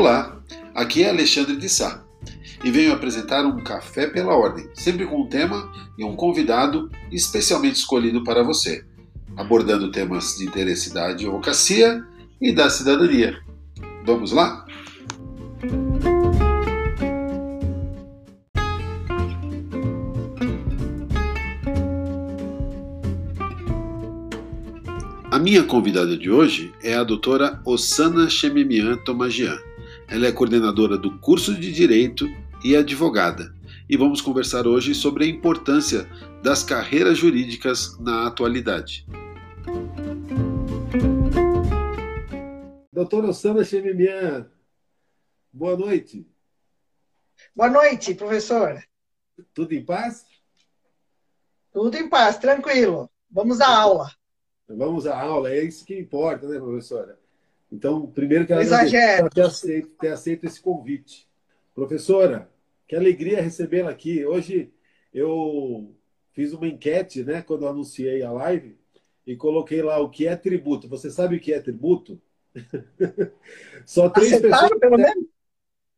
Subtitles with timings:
[0.00, 0.34] Olá,
[0.74, 2.02] aqui é Alexandre de Sá
[2.64, 7.76] e venho apresentar um Café pela Ordem, sempre com um tema e um convidado especialmente
[7.76, 8.82] escolhido para você,
[9.36, 12.02] abordando temas de interesse da advocacia
[12.40, 13.42] e da cidadania.
[14.06, 14.64] Vamos lá?
[25.30, 29.58] A minha convidada de hoje é a doutora Osana Chememian Tomagian.
[30.10, 32.26] Ela é coordenadora do curso de Direito
[32.64, 33.54] e advogada.
[33.88, 36.04] E vamos conversar hoje sobre a importância
[36.42, 39.06] das carreiras jurídicas na atualidade.
[42.92, 44.50] Doutora Osana Chememian,
[45.52, 46.26] boa noite.
[47.54, 48.82] Boa noite, professor.
[49.54, 50.26] Tudo em paz?
[51.72, 53.08] Tudo em paz, tranquilo.
[53.30, 54.10] Vamos à aula.
[54.68, 57.19] Vamos à aula, é isso que importa, né, professora?
[57.70, 59.30] Então, primeiro quero Exagero.
[59.30, 61.28] ter aceito, ter aceito esse convite.
[61.74, 62.50] Professora,
[62.88, 64.24] que alegria recebê-la aqui.
[64.24, 64.72] Hoje
[65.14, 65.94] eu
[66.32, 68.78] fiz uma enquete, né, quando anunciei a live,
[69.26, 70.88] e coloquei lá o que é tributo.
[70.88, 72.20] Você sabe o que é tributo?
[73.86, 74.80] Só três Acertaram, pessoas.
[74.80, 75.24] pelo menos?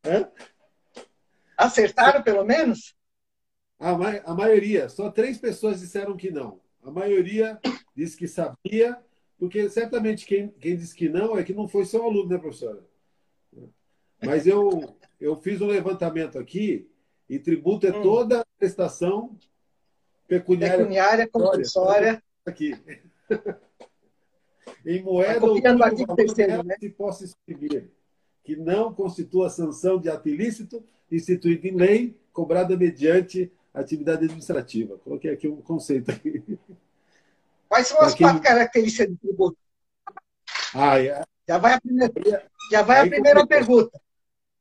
[0.05, 0.29] Hã?
[1.57, 2.95] Acertaram, pelo menos?
[3.79, 4.89] A, ma a maioria.
[4.89, 6.61] Só três pessoas disseram que não.
[6.83, 7.59] A maioria
[7.97, 8.99] disse que sabia,
[9.43, 12.79] porque certamente quem, quem disse que não é que não foi seu aluno, né, professora?
[14.25, 16.89] Mas eu, eu fiz um levantamento aqui
[17.29, 18.03] e tributo é hum.
[18.03, 19.37] toda a prestação
[20.29, 22.81] pecuniária, pecuniária compulsória aqui.
[24.87, 26.77] em moeda ou valor né?
[26.79, 27.91] se possa escrever
[28.45, 34.99] que não constitua sanção de ato ilícito instituído em lei cobrada mediante atividade administrativa.
[34.99, 36.45] Coloquei aqui um conceito aqui.
[37.73, 38.27] Quais são as quem...
[38.27, 39.57] quatro características do tributo?
[40.75, 41.25] Ah, é...
[41.49, 42.13] Já vai a primeira,
[42.71, 43.89] já vai a primeira complicou.
[43.89, 44.01] pergunta.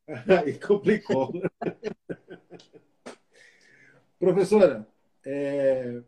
[0.45, 1.33] Aí complicou.
[4.17, 4.87] Professora,
[5.25, 6.01] é...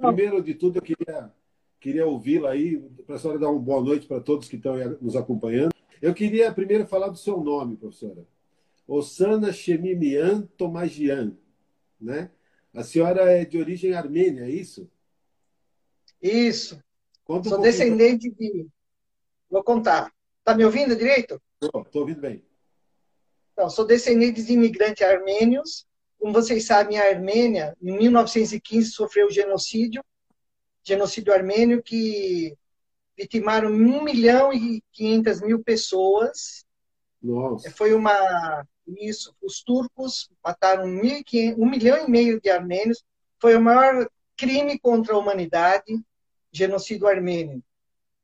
[0.00, 1.32] primeiro de tudo, eu queria,
[1.78, 2.76] queria ouvi-la aí,
[3.06, 5.72] para a senhora dar uma boa noite para todos que estão nos acompanhando.
[6.02, 8.26] Eu queria primeiro falar do seu nome, professora.
[8.84, 11.36] Osana Shemimian Tomagian,
[12.00, 12.32] né?
[12.74, 14.90] A senhora é de origem armênia, é isso?
[16.20, 16.82] Isso.
[17.24, 18.66] Conta Sou um descendente de.
[19.50, 20.12] Vou contar.
[20.38, 21.40] Está me ouvindo direito?
[21.62, 22.44] Estou ouvindo bem.
[23.52, 25.86] Então, sou descendente de imigrantes armênios.
[26.18, 30.02] Como vocês sabem, a Armênia, em 1915, sofreu genocídio
[30.88, 32.56] genocídio armênio que
[33.16, 36.64] vitimaram 1 milhão e 500 mil pessoas.
[37.22, 37.70] Nossa.
[37.72, 38.64] Foi uma
[38.96, 43.04] isso, os turcos mataram 1, milhão e meio de armênios.
[43.38, 46.00] Foi o maior crime contra a humanidade,
[46.52, 47.62] genocídio armênio.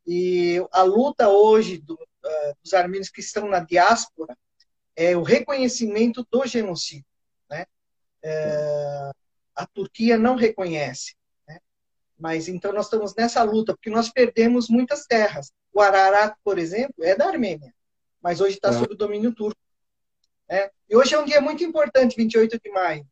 [0.06, 4.36] E a luta hoje do, uh, dos armênios que estão na diáspora
[4.96, 7.06] é o reconhecimento do genocídio.
[7.48, 7.64] Né?
[8.24, 9.14] Uh,
[9.54, 11.14] a Turquia não reconhece.
[11.48, 11.58] Né?
[12.18, 15.52] Mas então nós estamos nessa luta, porque nós perdemos muitas terras.
[15.72, 17.74] O Ararat, por exemplo, é da Armênia,
[18.22, 18.72] mas hoje está é.
[18.72, 19.60] sob o domínio turco.
[20.48, 20.70] É.
[20.88, 23.06] E hoje é um dia muito importante, 28 de maio.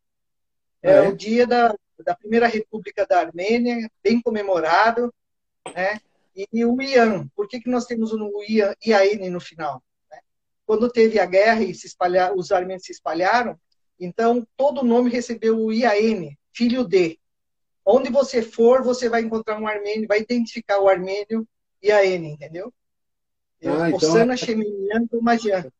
[0.83, 1.09] É, é.
[1.09, 5.13] o dia da, da primeira república da Armênia, bem comemorado.
[5.75, 6.01] Né?
[6.35, 9.83] E o IAN, por que, que nós temos o IAN, IAN no final?
[10.11, 10.19] Né?
[10.67, 13.59] Quando teve a guerra e se espalhar, os armênios se espalharam,
[14.01, 17.19] então todo nome recebeu o IAN, filho de.
[17.85, 21.47] Onde você for, você vai encontrar um armênio, vai identificar o armênio
[21.83, 22.73] IAN, entendeu?
[23.65, 23.95] Ah, então...
[23.95, 25.71] Osana Sheminian Magian.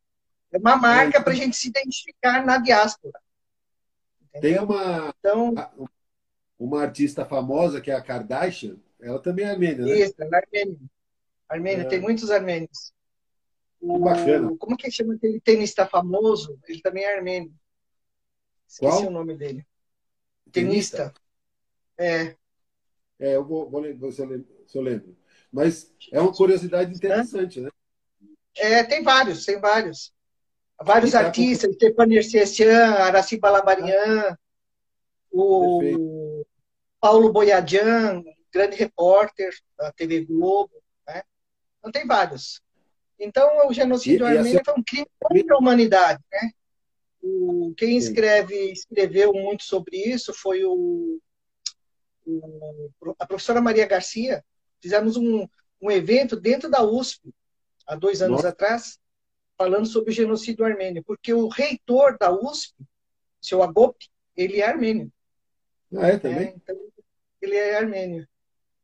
[0.51, 3.19] É uma marca para a gente se identificar na diáspora.
[4.21, 4.67] Entendeu?
[4.67, 5.55] Tem uma, então,
[6.63, 9.99] uma artista famosa que é a Kardashian, ela também é armênia, né?
[9.99, 10.79] Isso, ela é armênia.
[11.49, 11.85] Armênia, é.
[11.85, 12.93] tem muitos armênios.
[13.81, 14.55] O, Bacana.
[14.57, 16.57] Como que chama aquele tenista famoso?
[16.65, 17.53] Ele também é armênio.
[18.65, 19.07] Esqueci Qual?
[19.07, 19.67] o nome dele.
[20.53, 20.97] Tenista.
[20.97, 21.21] tenista.
[21.97, 22.35] É.
[23.19, 25.17] É, eu vou, vou ver se eu, lembro, se eu lembro.
[25.51, 27.69] Mas é uma curiosidade interessante, né?
[28.55, 30.13] É, tem vários, tem vários.
[30.81, 31.73] Vários tá artistas, com...
[31.73, 34.37] Stefano Ercecian, Araci Balabarian,
[35.29, 36.22] o Perfeito.
[37.03, 40.71] Paulo Boiadian, grande repórter da TV Globo,
[41.05, 41.21] né?
[41.77, 42.61] Então tem vários.
[43.19, 46.51] Então o genocídio e, armênio foi um crime contra a humanidade, né?
[47.21, 51.19] O, quem escreve, escreveu muito sobre isso foi o,
[52.25, 54.41] o a professora Maria Garcia.
[54.81, 55.45] Fizemos um,
[55.81, 57.33] um evento dentro da USP,
[57.85, 58.47] há dois anos Nossa.
[58.47, 58.97] atrás,
[59.57, 62.73] falando sobre o genocídio armênio, porque o reitor da USP,
[63.41, 63.93] seu Agop,
[64.37, 65.11] ele é armênio.
[65.97, 66.47] Ah, é, também?
[66.47, 66.92] É, então,
[67.43, 68.27] ele é armênio.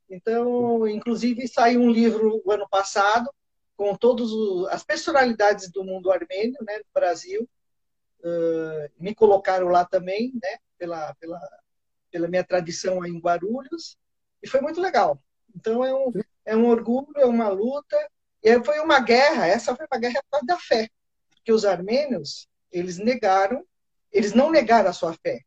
[0.10, 3.32] Então, inclusive, saiu um livro o ano passado
[3.78, 4.30] com todas
[4.72, 7.48] as personalidades do mundo armênio, né, no Brasil.
[8.22, 11.40] Uh, me colocaram lá também, né, pela, pela,
[12.12, 13.98] pela minha tradição em Guarulhos,
[14.44, 15.22] e foi muito legal.
[15.56, 16.12] Então é um,
[16.46, 17.98] é um orgulho, é uma luta,
[18.44, 20.90] e foi uma guerra, essa foi uma guerra por causa da fé,
[21.30, 23.66] porque os armênios, eles negaram,
[24.12, 25.42] eles não negaram a sua fé.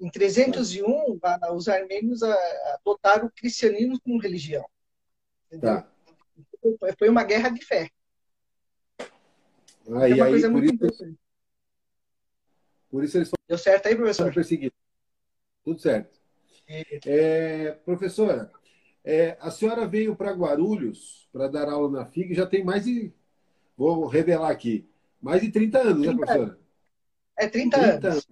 [0.00, 1.18] Em 301,
[1.54, 4.64] os armênios adotaram o cristianismo como religião.
[5.46, 5.82] Entendeu?
[5.82, 5.88] Tá
[6.98, 7.90] foi uma guerra de fé.
[9.00, 11.18] Ah, é uma aí, coisa muito isso, importante.
[12.90, 13.44] Por isso eles foram.
[13.48, 14.32] Deu certo aí, professor?
[14.32, 14.78] Perseguidos.
[15.64, 16.18] Tudo certo.
[17.06, 18.50] É, professora,
[19.02, 23.12] é, a senhora veio para Guarulhos para dar aula na FIG já tem mais de.
[23.76, 24.88] Vou revelar aqui.
[25.20, 26.58] Mais de 30 anos, 30 né, professora?
[27.36, 28.04] É 30, 30 anos.
[28.04, 28.26] anos.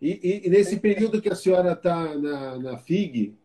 [0.00, 3.38] E, e, e, nesse período que a senhora está na, na FIG,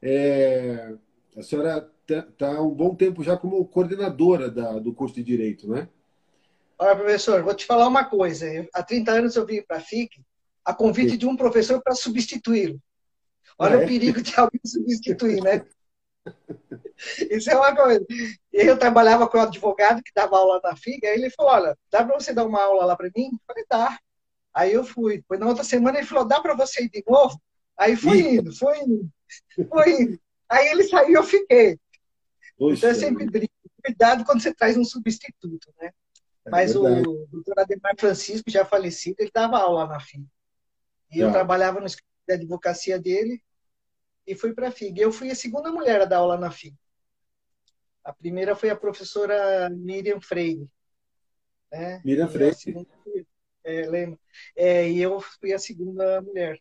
[0.00, 0.94] é,
[1.36, 5.68] a senhora está tá um bom tempo já como coordenadora da, do curso de Direito,
[5.68, 5.88] né?
[6.78, 8.46] Olha, professor, vou te falar uma coisa.
[8.52, 10.20] Eu, há 30 anos eu vim para a FIC
[10.64, 12.80] a convite de um professor para substituí-lo.
[13.58, 13.86] Olha ah, o é?
[13.86, 15.64] perigo de alguém substituir, né?
[17.30, 18.04] Isso é uma coisa.
[18.52, 22.04] Eu trabalhava com um advogado que dava aula na FIG, aí ele falou, olha, dá
[22.04, 23.30] para você dar uma aula lá para mim?
[23.32, 23.98] Eu falei, dá.
[24.54, 25.18] Aí eu fui.
[25.18, 27.40] Depois, na outra semana, ele falou, dá para você ir de novo?
[27.78, 29.10] Aí fui indo, fui indo,
[29.68, 30.20] fui indo.
[30.48, 31.78] Aí ele saiu e eu fiquei.
[32.58, 33.52] Poxa, então eu sempre brinco,
[33.82, 35.90] cuidado quando você traz um substituto, né?
[36.44, 37.08] É Mas verdade.
[37.08, 40.26] o doutor Ademar Francisco, já falecido, ele dava aula na FIG.
[41.10, 43.42] E eu trabalhava no escritório de advocacia dele
[44.26, 45.00] e fui para a FIG.
[45.00, 46.74] Eu fui a segunda mulher a dar aula na FIG.
[48.04, 50.68] A primeira foi a professora Miriam Freire.
[51.70, 52.00] Né?
[52.04, 52.56] Miriam Freire.
[53.64, 54.14] É.
[54.56, 56.58] É, e eu fui a segunda mulher.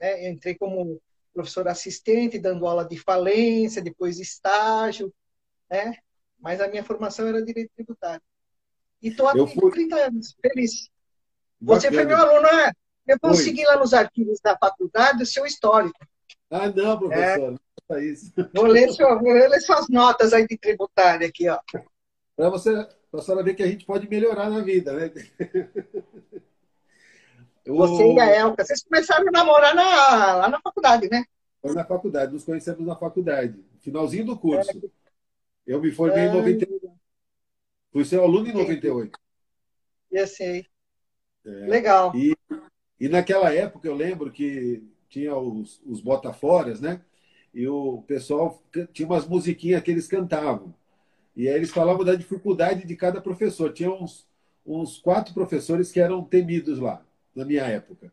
[0.00, 0.26] Né?
[0.26, 1.00] Eu entrei como
[1.32, 5.12] professor assistente, dando aula de falência, depois estágio,
[5.70, 5.94] né?
[6.38, 8.22] Mas a minha formação era direito tributário.
[9.00, 9.70] E estou há fui...
[9.70, 10.90] 30 anos, feliz.
[11.60, 12.72] Você foi meu aluno, né?
[13.06, 15.98] Eu consegui lá nos arquivos da faculdade o seu histórico.
[16.50, 17.56] Ah, não, professor, é.
[17.88, 18.32] não é isso.
[18.54, 21.58] Vou ler, seu, vou ler suas notas aí de tributário aqui, ó.
[22.36, 25.10] Para você, para a senhora ver que a gente pode melhorar na vida, né?
[27.74, 31.24] Você e a Elka, vocês começaram a namorar na, lá na faculdade, né?
[31.60, 34.70] Foi na faculdade, nos conhecemos na faculdade, finalzinho do curso.
[34.70, 34.90] É.
[35.66, 36.28] Eu me formei é.
[36.28, 36.90] em 98.
[37.92, 39.18] Fui seu aluno em 98.
[40.10, 40.66] Eu sei.
[41.44, 41.50] É.
[41.50, 42.16] Legal.
[42.16, 42.34] E,
[42.98, 47.02] e naquela época eu lembro que tinha os, os botaforas, né?
[47.52, 48.62] E o pessoal
[48.92, 50.74] tinha umas musiquinhas que eles cantavam.
[51.36, 53.72] E aí eles falavam da dificuldade de cada professor.
[53.72, 54.26] Tinha uns,
[54.64, 57.04] uns quatro professores que eram temidos lá
[57.38, 58.12] na minha época.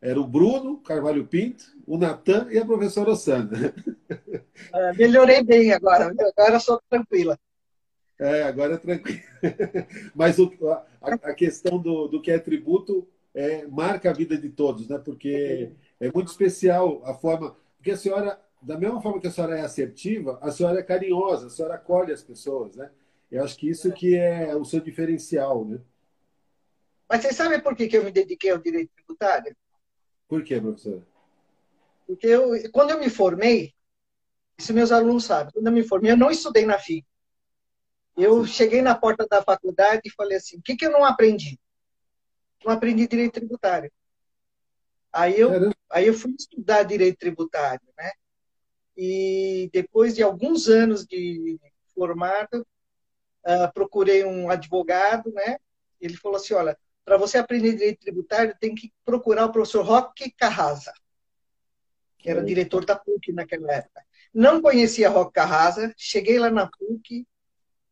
[0.00, 3.72] Era o Bruno Carvalho Pinto, o Natan e a professora Osana.
[4.74, 7.38] É, melhorei bem agora, agora sou tranquila.
[8.18, 9.20] É, agora é tranquilo.
[10.14, 14.48] Mas o, a, a, questão do, do que é tributo é, marca a vida de
[14.48, 14.98] todos, né?
[14.98, 17.56] Porque é muito especial a forma.
[17.76, 21.46] Porque a senhora, da mesma forma que a senhora é assertiva, a senhora é carinhosa,
[21.46, 22.90] a senhora acolhe as pessoas, né?
[23.30, 25.78] Eu acho que isso que é o seu diferencial, né?
[27.12, 29.54] Mas você sabe por que, que eu me dediquei ao direito tributário?
[30.26, 31.06] Por quê, professor?
[32.06, 33.74] Porque eu, quando eu me formei,
[34.56, 37.04] isso meus alunos sabem, quando eu me formei, eu não estudei na FIG.
[38.16, 38.52] Eu Sim.
[38.54, 41.60] cheguei na porta da faculdade e falei assim, o que, que eu não aprendi?
[42.64, 43.92] Não aprendi direito tributário.
[45.12, 45.50] Aí eu,
[45.90, 48.10] aí eu fui estudar direito tributário, né?
[48.96, 51.60] E depois de alguns anos de
[51.94, 52.66] formado,
[53.44, 55.58] uh, procurei um advogado, né?
[56.00, 60.30] Ele falou assim, olha, para você aprender direito tributário, tem que procurar o professor Roque
[60.32, 60.92] Carrasa,
[62.18, 64.04] que era diretor da PUC naquela época.
[64.32, 67.26] Não conhecia Roque Carrasa, cheguei lá na PUC,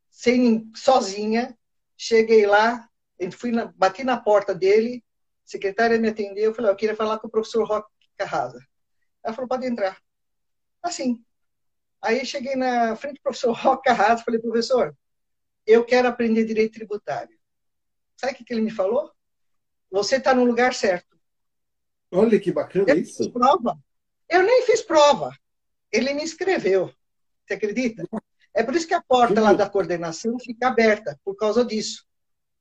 [0.08, 1.56] sem, sozinha,
[1.96, 2.88] cheguei lá,
[3.32, 5.04] fui na, bati na porta dele,
[5.46, 8.64] a secretária me atendeu, eu falei, eu queria falar com o professor Roque Carrasa.
[9.22, 10.00] Ela falou, pode entrar.
[10.82, 11.22] Assim.
[12.00, 14.96] Aí cheguei na frente do professor Roque Carrasa, falei, professor,
[15.66, 17.39] eu quero aprender direito tributário.
[18.20, 19.10] Sabe o que, ele me falou?
[19.90, 21.18] Você está no lugar certo.
[22.12, 23.16] Olha que bacana eu isso.
[23.16, 23.78] Fiz prova.
[24.28, 25.34] Eu nem fiz prova.
[25.90, 26.92] Ele me escreveu.
[27.46, 28.06] Você acredita?
[28.52, 32.04] É por isso que a porta lá da coordenação fica aberta, por causa disso.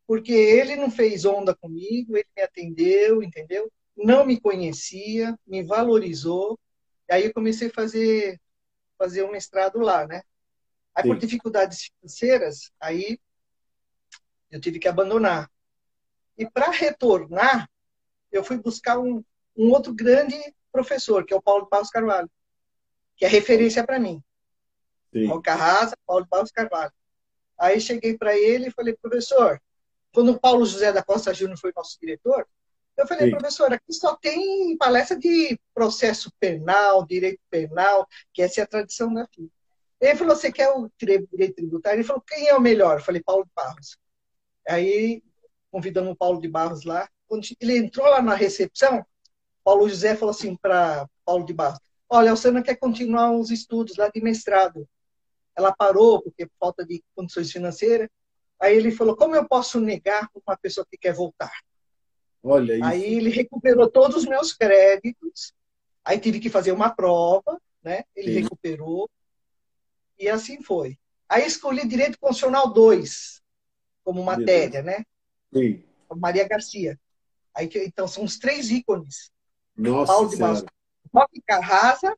[0.08, 3.70] Porque ele não fez onda comigo, ele me atendeu, entendeu?
[3.98, 6.58] Não me conhecia, me valorizou.
[7.10, 8.40] E aí eu comecei a fazer,
[8.98, 10.22] fazer um mestrado lá, né?
[10.96, 11.10] Aí, Sim.
[11.10, 13.20] por dificuldades financeiras, aí
[14.52, 15.50] eu tive que abandonar.
[16.38, 17.70] E para retornar,
[18.32, 19.24] eu fui buscar um,
[19.56, 20.38] um outro grande
[20.72, 22.30] professor, que é o Paulo Paulo Carvalho,
[23.18, 24.24] que é referência para mim.
[25.12, 25.28] Sim.
[25.28, 26.94] Roca Rasa, Paulo Paulo Carvalho.
[27.58, 29.62] Aí cheguei para ele e falei, professor,
[30.14, 32.48] quando o Paulo José da Costa Júnior foi nosso diretor,
[32.96, 33.32] eu falei, Sim.
[33.32, 39.14] professor, aqui só tem palestra de processo penal, direito penal, que essa é a tradição
[39.14, 39.48] da FIA.
[40.02, 41.98] Ele falou, você quer o direito tributário?
[41.98, 42.98] Ele falou, quem é o melhor?
[42.98, 43.98] Eu falei, Paulo de Barros.
[44.70, 45.24] Aí
[45.72, 47.10] convidamos o Paulo de Barros lá.
[47.28, 49.06] Quando ele entrou lá na recepção,
[49.64, 53.98] Paulo José falou assim para Paulo de Barros, olha, a Alcana quer continuar os estudos
[53.98, 54.88] lá de mestrado.
[55.56, 58.08] Ela parou, porque por falta de condições financeiras.
[58.60, 61.52] Aí ele falou, como eu posso negar para uma pessoa que quer voltar?
[62.44, 62.86] Olha isso.
[62.86, 65.54] Aí ele recuperou todos os meus créditos.
[66.04, 68.04] Aí tive que fazer uma prova, né?
[68.16, 68.42] Ele Sim.
[68.42, 69.10] recuperou.
[70.18, 70.98] E assim foi.
[71.28, 73.40] Aí escolhi Direito Constitucional 2
[74.04, 75.04] como matéria, né?
[75.54, 75.84] Sim.
[76.16, 77.00] Maria Garcia.
[77.56, 79.32] Aí, então, são os três ícones.
[79.76, 80.66] Nossa Paulo de Barros,
[81.14, 82.16] Roque Carrasa,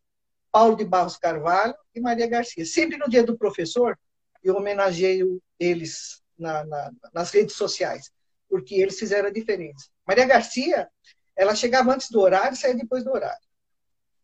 [0.52, 2.66] Paulo de Barros Carvalho e Maria Garcia.
[2.66, 3.98] Sempre no dia do professor,
[4.44, 8.12] eu homenageio eles na, na, nas redes sociais,
[8.50, 9.88] porque eles fizeram a diferença.
[10.06, 10.90] Maria Garcia,
[11.36, 13.46] ela chegava antes do horário e saía depois do horário.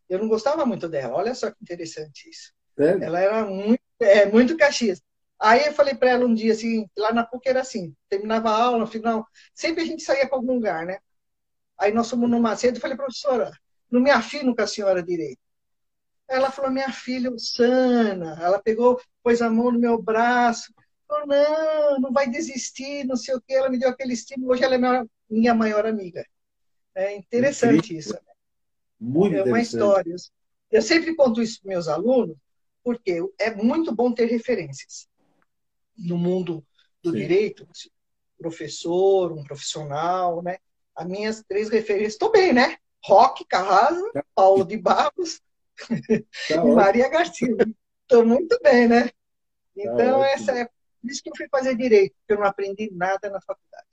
[0.10, 1.16] Eu não gostava muito dela.
[1.16, 2.54] Olha só que interessante isso.
[2.80, 3.06] É.
[3.06, 5.02] Ela era muito, é, muito caxias.
[5.40, 8.64] Aí eu falei para ela um dia assim, lá na PUC era assim, terminava a
[8.64, 10.98] aula, no final, sempre a gente saía para algum lugar, né?
[11.78, 13.52] Aí nós fomos no Macedo e falei, professora,
[13.90, 15.40] não me afino com a senhora direito.
[16.28, 18.38] Ela falou, minha filha, Sana.
[18.42, 20.74] Ela pegou, pôs a mão no meu braço.
[21.08, 23.54] Falou, não, não vai desistir, não sei o quê.
[23.54, 24.52] Ela me deu aquele estímulo.
[24.52, 26.26] Hoje ela é minha, minha maior amiga.
[26.96, 28.00] É interessante Incrível.
[28.00, 28.14] isso.
[28.14, 28.20] Né?
[29.00, 30.16] Muito é uma história.
[30.70, 32.36] Eu sempre conto isso para meus alunos,
[32.84, 35.08] porque é muito bom ter referências
[35.98, 36.64] no mundo
[37.02, 37.18] do Sim.
[37.18, 37.68] direito,
[38.38, 40.58] professor, um profissional, né?
[40.96, 42.78] As minhas três referências, estou bem, né?
[43.04, 44.24] Roque Carrasa, tá.
[44.36, 45.42] Paulo de Barros
[45.78, 45.86] tá
[46.66, 47.56] e Maria Garcia.
[48.02, 49.08] Estou muito bem, né?
[49.08, 49.14] Tá
[49.76, 52.90] então, tá essa é por isso que eu fui fazer direito, porque eu não aprendi
[52.92, 53.86] nada na faculdade.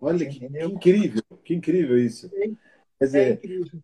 [0.00, 2.28] Olha que, que, incrível, que incrível isso.
[2.28, 2.56] Sim.
[2.98, 3.80] Quer dizer, é incrível.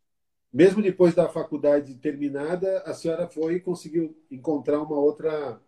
[0.53, 5.61] mesmo depois da faculdade terminada, a senhora foi e conseguiu encontrar uma outra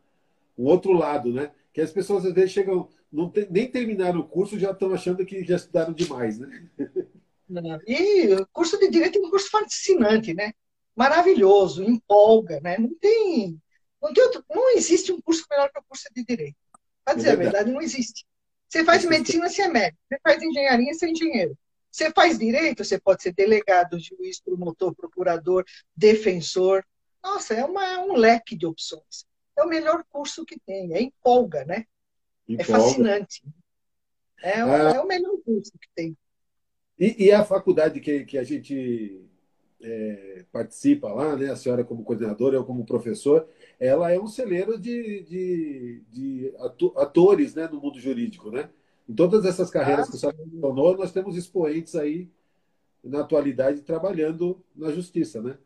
[0.56, 1.50] um outro lado, né?
[1.72, 5.24] Que as pessoas às vezes chegam, não tem, nem terminaram o curso, já estão achando
[5.24, 6.68] que já estudaram demais, né?
[7.86, 10.52] E o curso de direito é um curso fascinante, né?
[10.94, 12.78] Maravilhoso, empolga, né?
[12.78, 13.60] Não tem,
[14.00, 16.56] não tem outro, não existe um curso melhor que o curso de direito.
[17.04, 18.24] Para dizer é a verdade, não existe.
[18.68, 19.98] Você faz medicina, você é médico.
[20.08, 21.58] Você faz engenharia, você é engenheiro.
[21.90, 26.82] Você faz direito, você pode ser delegado, juiz, promotor, procurador, defensor.
[27.22, 30.94] Nossa, é, uma, é um leque de opções é o melhor curso que tem.
[30.94, 31.86] É empolga, né?
[32.48, 32.62] É empolga.
[32.62, 33.42] É fascinante.
[34.42, 36.16] É, o, ah, é o melhor curso que tem.
[36.98, 39.24] E, e a faculdade que, que a gente
[39.80, 41.50] é, participa lá, né?
[41.50, 46.54] A senhora como coordenadora, eu como professor, ela é um celeiro de, de, de
[46.96, 48.70] atores né, no mundo jurídico, né?
[49.08, 52.30] Em todas essas carreiras ah, que a senhora mencionou, nós temos expoentes aí
[53.02, 55.58] na atualidade trabalhando na justiça, né?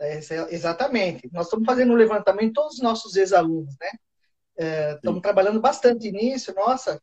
[0.00, 0.18] É,
[0.50, 1.28] exatamente.
[1.32, 3.90] Nós estamos fazendo um levantamento todos os nossos ex-alunos, né?
[4.56, 5.22] É, estamos Sim.
[5.22, 6.54] trabalhando bastante nisso.
[6.54, 7.00] Nossa,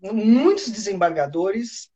[0.00, 1.90] muitos desembargadores,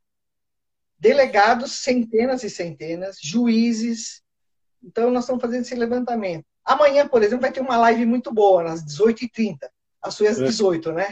[0.99, 4.21] delegados, centenas e centenas, juízes.
[4.83, 6.45] Então, nós estamos fazendo esse levantamento.
[6.63, 9.57] Amanhã, por exemplo, vai ter uma live muito boa, às 18h30.
[10.01, 11.11] Às suas 18, né?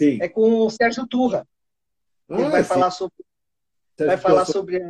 [0.00, 0.18] Sim.
[0.20, 1.46] É com o Sérgio Turra.
[2.28, 2.68] Ele ah, vai sim.
[2.68, 3.24] falar sobre.
[3.96, 4.80] Sérgio vai falar sobre.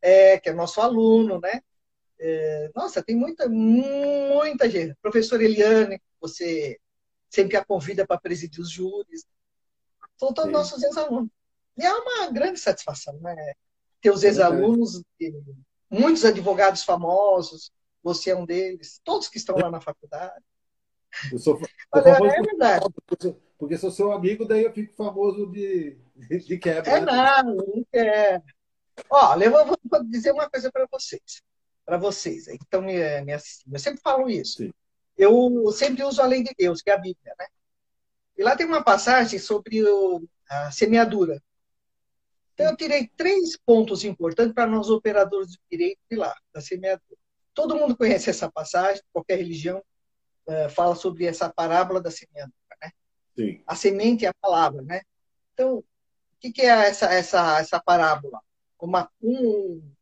[0.00, 1.60] É, que é nosso aluno, né?
[2.24, 4.94] É, nossa, tem muita, muita gente.
[5.02, 6.78] Professor Eliane, você
[7.28, 9.26] sempre a convida para presidir os júris.
[10.16, 10.52] São todos Sim.
[10.52, 11.28] nossos ex-alunos.
[11.76, 13.34] E é uma grande satisfação, né?
[14.00, 15.02] Ter os ex-alunos,
[15.90, 17.72] muitos advogados famosos,
[18.04, 20.44] você é um deles, todos que estão lá na faculdade.
[21.32, 21.60] Eu sou,
[21.92, 22.86] Olha, é verdade.
[23.58, 26.88] Porque sou seu amigo, daí eu fico famoso de, de quebra.
[26.88, 27.06] É né?
[27.06, 28.42] nada, não quer.
[29.10, 31.42] Olha, eu vou dizer uma coisa para vocês
[31.92, 33.74] para vocês que estão me, me, assistindo.
[33.74, 34.62] Eu sempre falo isso.
[34.62, 34.72] Sim.
[35.14, 37.46] Eu sempre uso a lei de Deus, que é a Bíblia, né?
[38.38, 41.38] E lá tem uma passagem sobre o, a semeadura.
[42.54, 47.18] Então, eu tirei três pontos importantes para nós operadores de direito de lá, da semeadura.
[47.52, 49.84] Todo mundo conhece essa passagem, qualquer religião
[50.46, 52.90] uh, fala sobre essa parábola da semeadura, né?
[53.36, 53.62] Sim.
[53.66, 55.02] A semente é a palavra, né?
[55.52, 55.84] Então, o
[56.40, 58.40] que, que é essa, essa, essa parábola?
[58.80, 59.92] Uma, um,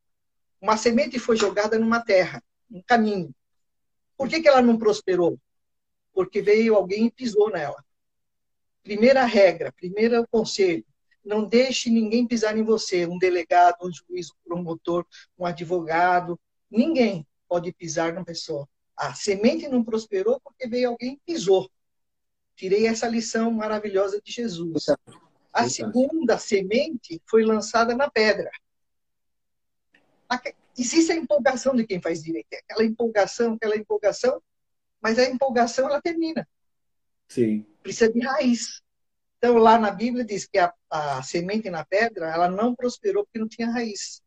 [0.60, 3.34] uma semente foi jogada numa terra, um caminho.
[4.16, 5.38] Por que, que ela não prosperou?
[6.12, 7.82] Porque veio alguém e pisou nela.
[8.82, 10.84] Primeira regra, primeiro conselho:
[11.24, 13.06] não deixe ninguém pisar em você.
[13.06, 15.06] Um delegado, um juiz, um promotor,
[15.38, 16.38] um advogado,
[16.70, 18.68] ninguém pode pisar na pessoa.
[18.96, 21.70] A semente não prosperou porque veio alguém e pisou.
[22.54, 24.86] tirei essa lição maravilhosa de Jesus.
[25.52, 28.50] A segunda semente foi lançada na pedra.
[30.78, 34.42] Existe a empolgação de quem faz direito, aquela empolgação, aquela empolgação,
[35.00, 36.48] mas a empolgação ela termina.
[37.28, 37.66] Sim.
[37.82, 38.82] Precisa de raiz.
[39.38, 43.38] Então, lá na Bíblia diz que a, a semente na pedra, ela não prosperou porque
[43.38, 44.22] não tinha raiz.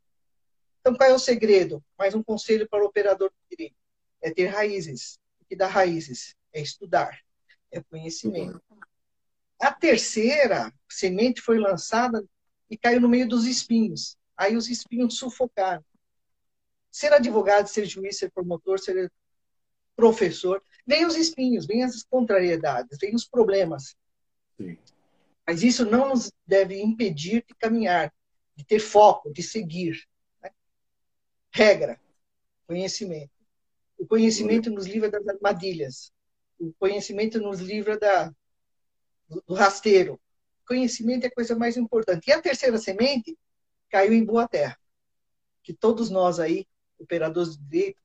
[0.79, 1.83] Então, qual é o segredo?
[1.97, 3.75] Mais um conselho para o operador de direito.
[4.21, 5.17] É ter raízes.
[5.39, 6.35] O que dá raízes?
[6.51, 7.19] É estudar.
[7.71, 8.61] É conhecimento.
[9.59, 12.23] A terceira semente foi lançada
[12.69, 14.17] e caiu no meio dos espinhos.
[14.35, 15.83] Aí os espinhos sufocaram.
[16.93, 19.11] Ser advogado, ser juiz, ser promotor, ser
[19.95, 23.95] professor, vem os espinhos, vem as contrariedades, vem os problemas.
[24.55, 24.77] Sim.
[25.45, 28.13] Mas isso não nos deve impedir de caminhar,
[28.55, 30.07] de ter foco, de seguir.
[30.39, 30.51] Né?
[31.51, 31.99] Regra,
[32.67, 33.31] conhecimento.
[33.97, 36.11] O conhecimento nos livra das armadilhas.
[36.59, 38.31] O conhecimento nos livra da,
[39.27, 40.13] do, rasteiro.
[40.63, 42.27] O conhecimento é a coisa mais importante.
[42.27, 43.35] E a terceira semente
[43.89, 44.77] caiu em boa terra.
[45.63, 46.67] Que todos nós aí,
[47.03, 48.01] operadores de direito,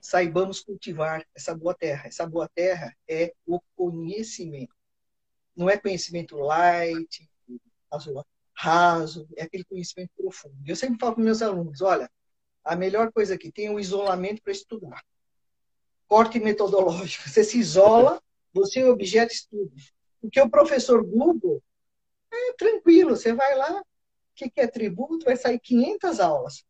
[0.00, 2.06] saibamos cultivar essa boa terra.
[2.06, 4.74] Essa boa terra é o conhecimento
[5.56, 7.30] não é conhecimento light,
[8.52, 10.56] raso, é aquele conhecimento profundo.
[10.66, 12.10] Eu sempre falo para meus alunos, olha,
[12.64, 15.02] a melhor coisa que tem é o isolamento para estudar.
[16.06, 17.28] Corte metodológico.
[17.28, 18.20] Você se isola,
[18.52, 19.72] você é objeto de estudo.
[20.20, 21.62] Porque o professor Google
[22.32, 23.84] é tranquilo, você vai lá, o
[24.34, 26.64] que, é tributo, vai sair 500 aulas.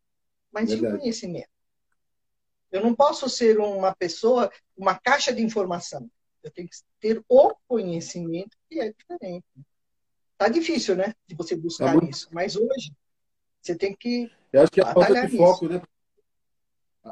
[0.52, 1.48] Mas e o conhecimento?
[2.74, 6.10] Eu não posso ser uma pessoa, uma caixa de informação.
[6.42, 9.46] Eu tenho que ter o conhecimento que é diferente.
[10.36, 11.14] Tá difícil, né?
[11.24, 12.28] De você buscar tá isso.
[12.32, 12.92] Mas hoje,
[13.62, 14.28] você tem que.
[14.52, 15.80] Eu acho que é a falta de foco, né?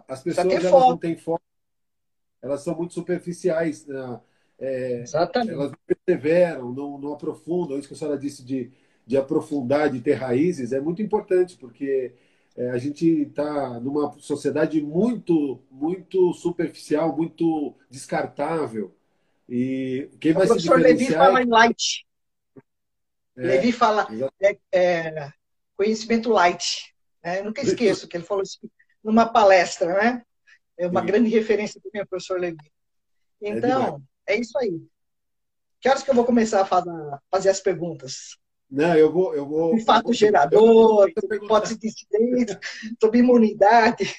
[0.09, 0.91] As pessoas foco.
[0.91, 1.45] não têm foco.
[2.43, 3.87] Elas são muito superficiais.
[3.87, 4.21] Né?
[4.59, 5.53] É, Exatamente.
[5.53, 7.79] Elas não perseveram, não, não aprofundam.
[7.79, 8.73] Isso que a senhora disse de,
[9.07, 12.17] de aprofundar, de ter raízes, é muito importante, porque
[12.57, 18.95] é, a gente está numa sociedade muito, muito superficial, muito descartável.
[19.49, 22.07] E quem vai o professor se Levi fala em light.
[23.37, 24.07] É, Levi fala
[24.41, 25.33] é, é,
[25.77, 26.95] conhecimento light.
[27.23, 27.43] Né?
[27.43, 28.59] nunca esqueço que ele falou isso
[29.03, 30.23] numa palestra, né?
[30.77, 31.07] É uma Sim.
[31.07, 32.73] grande referência do meu professor Levi.
[33.43, 34.81] É então, é, isso aí.
[35.81, 36.91] Que horas que eu vou começar a fazer,
[37.31, 38.37] fazer as perguntas?
[38.73, 39.35] Não, eu vou.
[39.35, 42.59] Eu vou fato vou, gerador, hipótese de incidente,
[42.99, 44.15] sobre imunidade.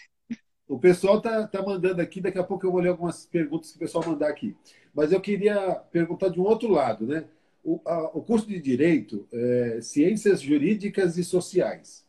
[0.67, 3.77] O pessoal tá, tá mandando aqui, daqui a pouco eu vou ler algumas perguntas que
[3.77, 4.55] o pessoal mandar aqui.
[4.93, 7.25] Mas eu queria perguntar de um outro lado, né?
[7.63, 12.05] O, a, o curso de Direito é Ciências Jurídicas e Sociais.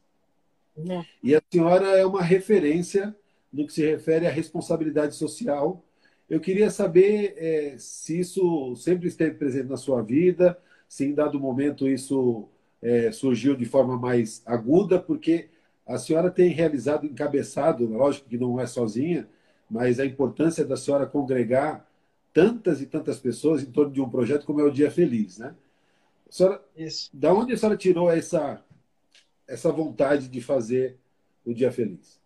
[0.76, 1.02] Uhum.
[1.22, 3.16] E a senhora é uma referência
[3.50, 5.82] no que se refere à responsabilidade social.
[6.28, 10.58] Eu queria saber é, se isso sempre esteve presente na sua vida,
[10.94, 12.48] se em dado momento isso
[12.80, 15.48] é, surgiu de forma mais aguda, porque
[15.84, 19.28] a senhora tem realizado, encabeçado, lógico que não é sozinha,
[19.68, 21.84] mas a importância da senhora congregar
[22.32, 25.56] tantas e tantas pessoas em torno de um projeto como é o Dia Feliz, né?
[26.28, 27.10] A senhora, Isso.
[27.12, 28.64] Da onde a senhora tirou essa,
[29.48, 30.96] essa vontade de fazer
[31.44, 32.20] o Dia Feliz?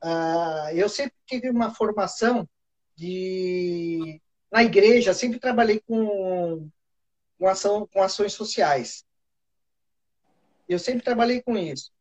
[0.00, 2.48] Uh, eu sempre tive uma formação
[2.94, 4.20] de
[4.54, 6.70] na igreja, sempre trabalhei com,
[7.38, 9.04] com, ação, com ações sociais.
[10.68, 11.92] Eu sempre trabalhei com isso.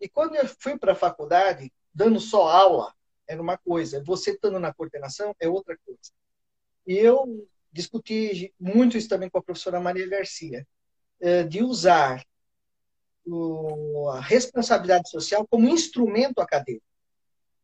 [0.00, 2.94] E quando eu fui para a faculdade, dando só aula,
[3.26, 4.02] era uma coisa.
[4.04, 6.10] Você estando na coordenação é outra coisa.
[6.86, 10.66] E eu discuti muito isso também com a professora Maria Garcia,
[11.20, 12.24] eh, de usar
[14.14, 16.84] a responsabilidade social como instrumento acadêmico.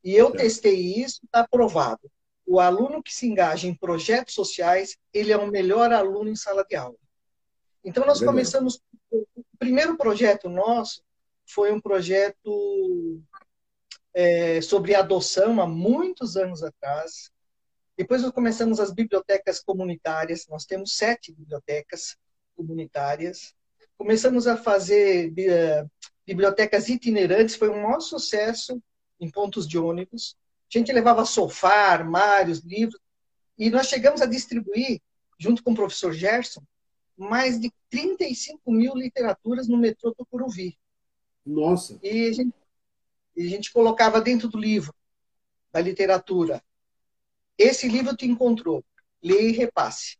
[0.02, 2.10] E eu testei isso, está aprovado.
[2.46, 6.62] O aluno que se engaja em projetos sociais, ele é o melhor aluno em sala
[6.68, 6.98] de aula.
[7.84, 8.80] Então, nós começamos.
[9.10, 9.26] O
[9.58, 11.02] primeiro projeto nosso
[11.46, 13.20] foi um projeto
[14.14, 17.30] é, sobre adoção há muitos anos atrás.
[17.96, 20.46] Depois nós começamos as bibliotecas comunitárias.
[20.48, 22.16] Nós temos sete bibliotecas
[22.56, 23.54] comunitárias.
[23.96, 25.90] Começamos a fazer uh,
[26.26, 27.54] bibliotecas itinerantes.
[27.54, 28.82] Foi um maior sucesso
[29.20, 30.36] em pontos de ônibus.
[30.74, 33.00] A gente levava sofá, armários, livros.
[33.56, 35.00] E nós chegamos a distribuir,
[35.38, 36.62] junto com o professor Gerson,
[37.16, 40.76] mais de 35 mil literaturas no metrô Tucuruvi.
[41.44, 41.98] Nossa!
[42.02, 42.54] E a gente
[43.36, 44.94] e a gente colocava dentro do livro,
[45.72, 46.62] da literatura.
[47.58, 48.84] Esse livro te encontrou,
[49.22, 50.16] leia e repasse.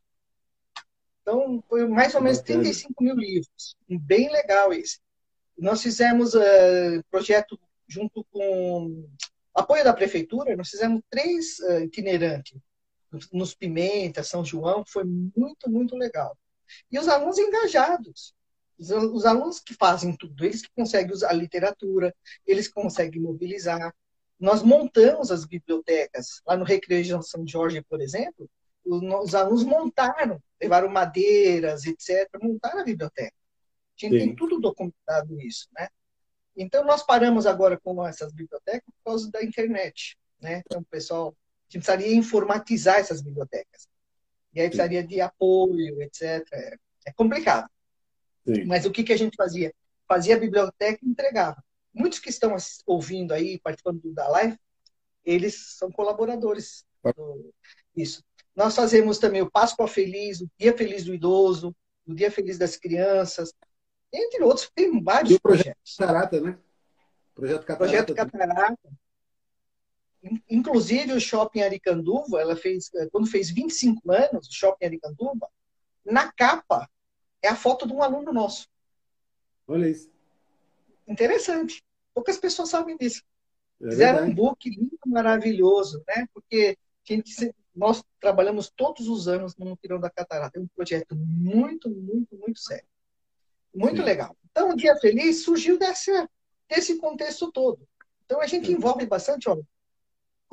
[1.22, 3.76] Então, foi mais ou menos 35 mil livros.
[3.88, 4.98] Bem legal esse.
[5.56, 9.08] Nós fizemos uh, projeto junto com
[9.54, 12.58] apoio da prefeitura, nós fizemos três uh, itinerantes.
[13.32, 16.36] nos Pimenta, São João, foi muito, muito legal.
[16.90, 18.34] E os alunos engajados,
[18.78, 22.14] os, os alunos que fazem tudo, eles que conseguem usar a literatura,
[22.46, 23.94] eles conseguem mobilizar.
[24.38, 26.40] Nós montamos as bibliotecas.
[26.46, 28.50] Lá no Recreio de São Jorge, por exemplo,
[28.84, 33.34] os, os alunos montaram, levaram madeiras, etc., montaram a biblioteca.
[33.96, 34.26] A gente Sim.
[34.26, 35.88] tem tudo documentado isso, né?
[36.56, 40.16] Então, nós paramos agora com essas bibliotecas por causa da internet.
[40.40, 40.62] Né?
[40.64, 43.88] Então, o pessoal, a gente precisaria informatizar essas bibliotecas.
[44.54, 46.46] E aí precisaria de apoio, etc.
[46.52, 47.68] É, é complicado.
[48.46, 48.64] Sim.
[48.64, 49.72] Mas o que, que a gente fazia?
[50.06, 51.62] Fazia a biblioteca e entregava.
[51.92, 52.54] Muitos que estão
[52.86, 54.58] ouvindo aí, participando da live,
[55.24, 56.84] eles são colaboradores
[57.16, 57.52] do,
[57.96, 58.22] isso.
[58.54, 61.74] Nós fazemos também o Páscoa Feliz, o Dia Feliz do Idoso,
[62.06, 63.52] o Dia Feliz das Crianças,
[64.12, 65.96] entre outros, tem vários e o projeto projetos.
[65.96, 66.58] Catarata, né?
[67.34, 67.84] Projeto Catarata.
[67.84, 68.78] Projeto Catarata.
[70.48, 75.48] Inclusive, o Shopping Aricanduva, ela fez, eh, quando fez 25 anos, o Shopping Aricanduva,
[76.04, 76.88] na capa
[77.42, 78.68] é a foto de um aluno nosso.
[79.66, 80.10] Olha isso.
[81.06, 81.82] Interessante.
[82.14, 83.22] Poucas pessoas sabem disso.
[83.82, 84.32] É Fizeram verdade.
[84.32, 86.26] um book lindo, maravilhoso, né?
[86.32, 90.58] Porque gente, nós trabalhamos todos os anos no Mutirão da Catarata.
[90.58, 92.86] É um projeto muito, muito, muito sério.
[93.74, 94.04] Muito Sim.
[94.04, 94.36] legal.
[94.50, 96.10] Então, o Dia Feliz surgiu desse,
[96.68, 97.86] desse contexto todo.
[98.24, 99.66] Então, a gente envolve bastante, olha,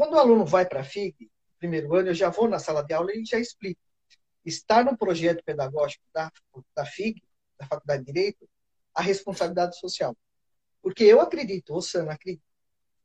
[0.02, 2.92] quando o aluno vai para a FIG, primeiro ano, eu já vou na sala de
[2.92, 3.80] aula e já explico.
[4.44, 6.32] Está no projeto pedagógico da,
[6.76, 7.22] da FIG,
[7.56, 8.50] da Faculdade de Direito,
[8.96, 10.18] a responsabilidade social.
[10.82, 12.44] Porque eu acredito, o Sana acredita,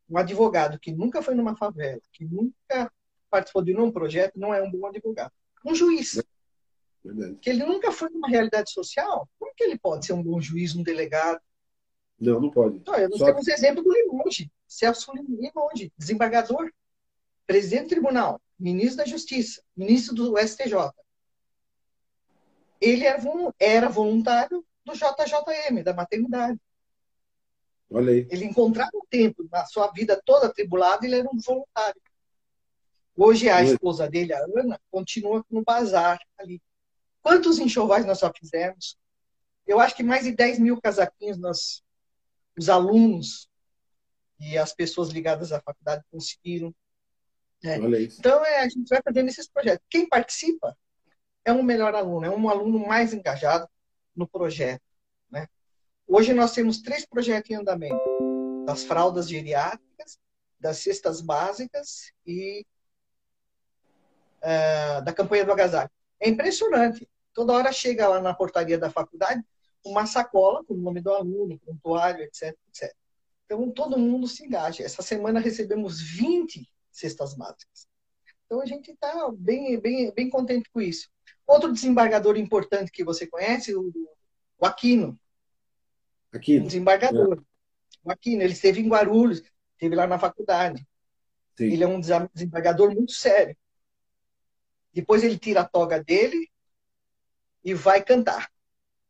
[0.09, 2.91] um advogado que nunca foi numa favela, que nunca
[3.29, 5.33] participou de nenhum projeto, não é um bom advogado.
[5.67, 6.23] Um juiz,
[7.05, 7.37] Verdade.
[7.43, 10.75] que ele nunca foi numa realidade social, como que ele pode ser um bom juiz,
[10.75, 11.43] um delegado?
[12.19, 12.77] Não, não pode.
[12.79, 13.27] Então, nós Só...
[13.27, 16.73] temos exemplo do Limonde, Celso Limonde, desembargador,
[17.47, 20.91] presidente do tribunal, ministro da Justiça, ministro do STJ.
[22.81, 23.05] Ele
[23.59, 26.61] era voluntário do JJM, da maternidade.
[27.91, 28.27] Olha aí.
[28.31, 32.01] Ele encontrava um tempo na sua vida toda atribulada, ele era um voluntário.
[33.17, 36.61] Hoje a esposa dele, a Ana, continua no bazar ali.
[37.23, 38.99] Quantos enxovais nós já fizemos?
[39.67, 41.83] Eu acho que mais de 10 mil casaquinhos nós,
[42.59, 43.49] os alunos
[44.39, 46.75] e as pessoas ligadas à faculdade conseguiram.
[47.67, 48.03] Né?
[48.19, 49.85] Então, é, a gente vai fazendo esses projetos.
[49.91, 50.77] Quem participa
[51.45, 53.69] é um melhor aluno, é um aluno mais engajado
[54.15, 54.83] no projeto.
[55.31, 55.49] Né?
[56.07, 58.01] Hoje nós temos três projetos em andamento:
[58.65, 60.19] das fraldas geriátricas,
[60.61, 62.65] das cestas básicas e
[64.43, 65.91] uh, da campanha do agasalho.
[66.21, 67.09] É impressionante.
[67.35, 69.43] Toda hora chega lá na portaria da faculdade
[69.85, 72.95] uma sacola com o nome do aluno, prontuário, etc, etc.
[73.45, 74.83] Então, todo mundo se engaja.
[74.83, 77.89] Essa semana recebemos 20 cestas básicas.
[78.45, 81.09] Então, a gente está bem, bem, bem contente com isso.
[81.47, 83.93] Outro desembargador importante que você conhece, o,
[84.59, 85.19] o Aquino.
[86.33, 86.65] Aquino.
[86.65, 87.39] Um desembargador.
[87.39, 88.09] É.
[88.09, 90.87] O Aquino, ele esteve em Guarulhos, esteve lá na faculdade.
[91.57, 91.73] Sim.
[91.73, 93.57] Ele é um desembargador muito sério.
[94.93, 96.49] Depois ele tira a toga dele,
[97.67, 98.49] e vai cantar.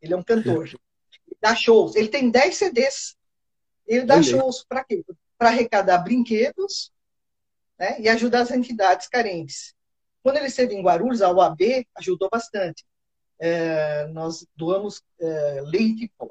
[0.00, 0.66] Ele é um cantor.
[0.66, 1.94] Ele dá shows.
[1.94, 3.14] Ele tem 10 CDs.
[3.86, 5.04] Ele dá shows para quê?
[5.36, 6.90] Para arrecadar brinquedos
[7.78, 9.74] né, e ajudar as entidades carentes.
[10.22, 12.84] Quando ele esteve em Guarulhos, a UAB ajudou bastante.
[13.38, 16.30] É, nós doamos é, leite e pó.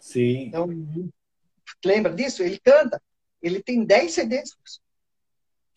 [0.00, 0.46] Sim.
[0.46, 0.68] Então,
[1.84, 2.42] lembra disso?
[2.42, 3.00] Ele canta.
[3.42, 4.56] Ele tem 10 CDs.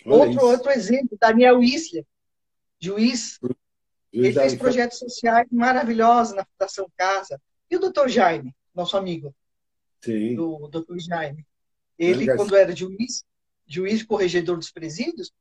[0.06, 2.06] outro, outro exemplo, Daniel Isler,
[2.80, 3.40] juiz
[4.12, 7.40] ele fez projetos sociais maravilhosos na Fundação Casa.
[7.70, 9.34] E o doutor Jaime, nosso amigo?
[10.02, 10.36] Sim.
[10.36, 11.46] Do doutor Jaime.
[11.98, 13.24] Ele, quando era juiz,
[13.70, 15.32] juiz corregedor dos presídios,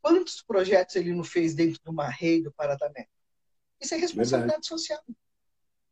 [0.00, 3.06] quantos projetos ele não fez dentro do Marrei do Paradané?
[3.80, 4.66] Isso é responsabilidade Verdade.
[4.66, 5.02] social.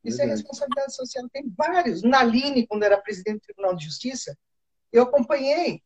[0.02, 0.31] Isso é Verdade.
[0.31, 1.28] é responsabilidade social.
[1.31, 2.02] Tem vários.
[2.02, 4.37] Naline, quando era presidente do Tribunal de Justiça,
[4.90, 5.83] eu acompanhei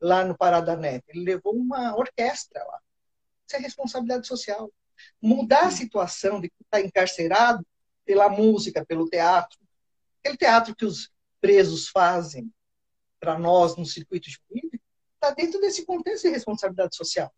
[0.00, 1.00] lá no Paradané.
[1.08, 2.80] Ele levou uma orquestra lá.
[3.46, 4.70] Isso é responsabilidade social
[5.22, 7.66] mudar a situação de quem está encarcerado
[8.04, 9.58] pela música, pelo teatro.
[10.18, 12.52] Aquele teatro que os presos fazem
[13.18, 14.84] para nós no circuito jurídico
[15.22, 17.30] está dentro desse contexto de responsabilidade social.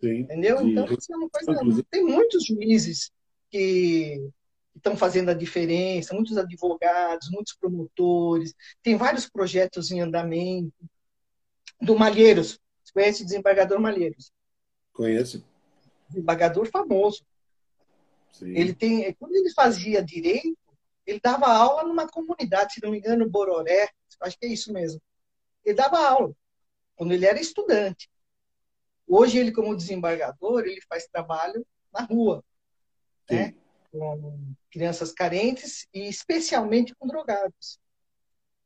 [0.00, 0.66] Sim, Entendeu?
[0.66, 1.84] Então, isso é uma coisa.
[1.90, 3.10] Tem muitos juízes
[3.50, 4.30] que
[4.74, 10.72] estão fazendo a diferença, muitos advogados, muitos promotores, tem vários projetos em andamento.
[11.82, 14.32] Do Malheiros, você conhece o desembargador Malheiros?
[14.92, 15.44] Conheço
[16.08, 17.24] desembargador famoso.
[18.32, 18.54] Sim.
[18.56, 20.56] Ele tem, quando ele fazia direito,
[21.06, 23.88] ele dava aula numa comunidade, se não me engano, Bororé,
[24.20, 25.00] acho que é isso mesmo.
[25.64, 26.34] Ele dava aula
[27.00, 28.10] quando ele era estudante.
[29.08, 32.44] Hoje ele, como desembargador, ele faz trabalho na rua,
[33.30, 33.54] né?
[33.90, 37.80] com crianças carentes e especialmente com drogados.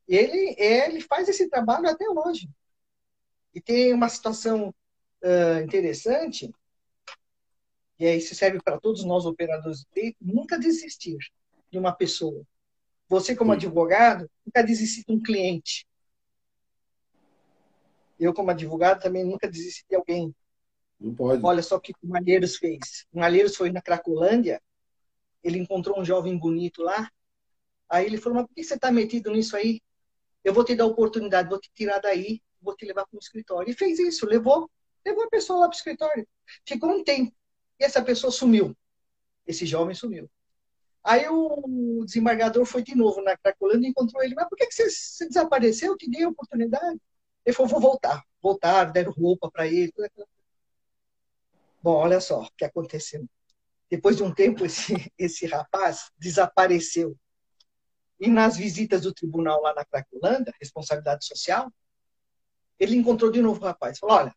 [0.08, 2.50] Ele, ele faz esse trabalho até hoje.
[3.54, 4.74] E tem uma situação
[5.22, 6.52] uh, interessante,
[8.00, 11.18] e aí isso serve para todos nós operadores de direito, nunca desistir
[11.70, 12.44] de uma pessoa.
[13.08, 13.58] Você, como Sim.
[13.58, 15.86] advogado, nunca desistir de um cliente.
[18.18, 20.34] Eu, como advogado, também nunca desisti de alguém.
[21.00, 21.44] Não pode.
[21.44, 23.06] Olha só o que o Malheiros fez.
[23.12, 24.60] O Malheiros foi na Cracolândia,
[25.42, 27.10] ele encontrou um jovem bonito lá,
[27.88, 29.80] aí ele falou, mas por que você está metido nisso aí?
[30.42, 33.70] Eu vou te dar oportunidade, vou te tirar daí, vou te levar para o escritório.
[33.70, 34.70] E fez isso, levou,
[35.04, 36.26] levou a pessoa lá para o escritório.
[36.66, 37.34] Ficou um tempo.
[37.78, 38.76] E essa pessoa sumiu.
[39.46, 40.30] Esse jovem sumiu.
[41.02, 44.34] Aí o desembargador foi de novo na Cracolândia e encontrou ele.
[44.34, 45.92] Mas por que, que você, você desapareceu?
[45.92, 46.98] Eu te dei a oportunidade.
[47.44, 48.24] Ele falou, vou voltar.
[48.42, 49.92] Voltaram, deram roupa para ele.
[51.82, 53.26] Bom, olha só o que aconteceu.
[53.90, 57.16] Depois de um tempo, esse, esse rapaz desapareceu.
[58.18, 61.70] E nas visitas do tribunal lá na Cracolândia, responsabilidade social,
[62.78, 63.98] ele encontrou de novo o rapaz.
[63.98, 64.36] Falou: olha,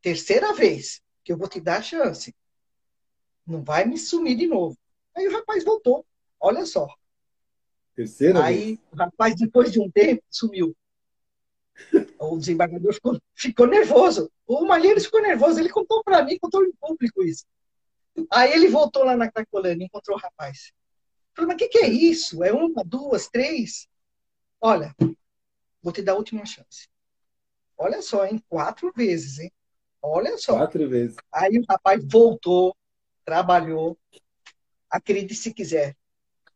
[0.00, 2.34] terceira vez que eu vou te dar a chance.
[3.46, 4.76] Não vai me sumir de novo.
[5.16, 6.06] Aí o rapaz voltou.
[6.40, 6.88] Olha só.
[7.94, 8.78] Terceira Aí vez.
[8.90, 10.76] o rapaz, depois de um tempo, sumiu.
[12.18, 14.30] O desembargador ficou, ficou nervoso.
[14.46, 15.58] O Malheiros ficou nervoso.
[15.58, 17.44] Ele contou para mim, contou em público isso.
[18.30, 20.72] Aí ele voltou lá na Cracolândia, encontrou o rapaz.
[21.34, 22.44] Falei, mas o que, que é isso?
[22.44, 23.88] É uma, duas, três?
[24.60, 24.94] Olha,
[25.82, 26.88] vou te dar a última chance.
[27.76, 28.42] Olha só, hein?
[28.48, 29.52] Quatro vezes, hein?
[30.00, 30.56] Olha só.
[30.56, 31.16] Quatro vezes.
[31.32, 32.76] Aí o rapaz voltou,
[33.24, 33.98] trabalhou.
[34.90, 35.96] Acredite se quiser.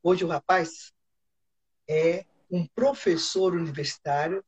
[0.03, 0.93] Hoje o rapaz
[1.89, 4.45] é um professor universitário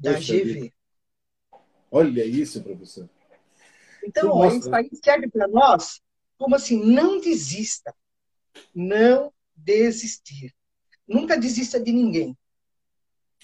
[0.00, 0.44] da Poxa GV.
[0.44, 0.72] vida.
[1.90, 3.08] Olha isso, professor.
[4.02, 4.56] Então, Nossa.
[4.56, 6.00] isso aí serve para nós
[6.40, 7.94] como assim, não desista.
[8.74, 10.54] Não desistir.
[11.06, 12.36] Nunca desista de ninguém.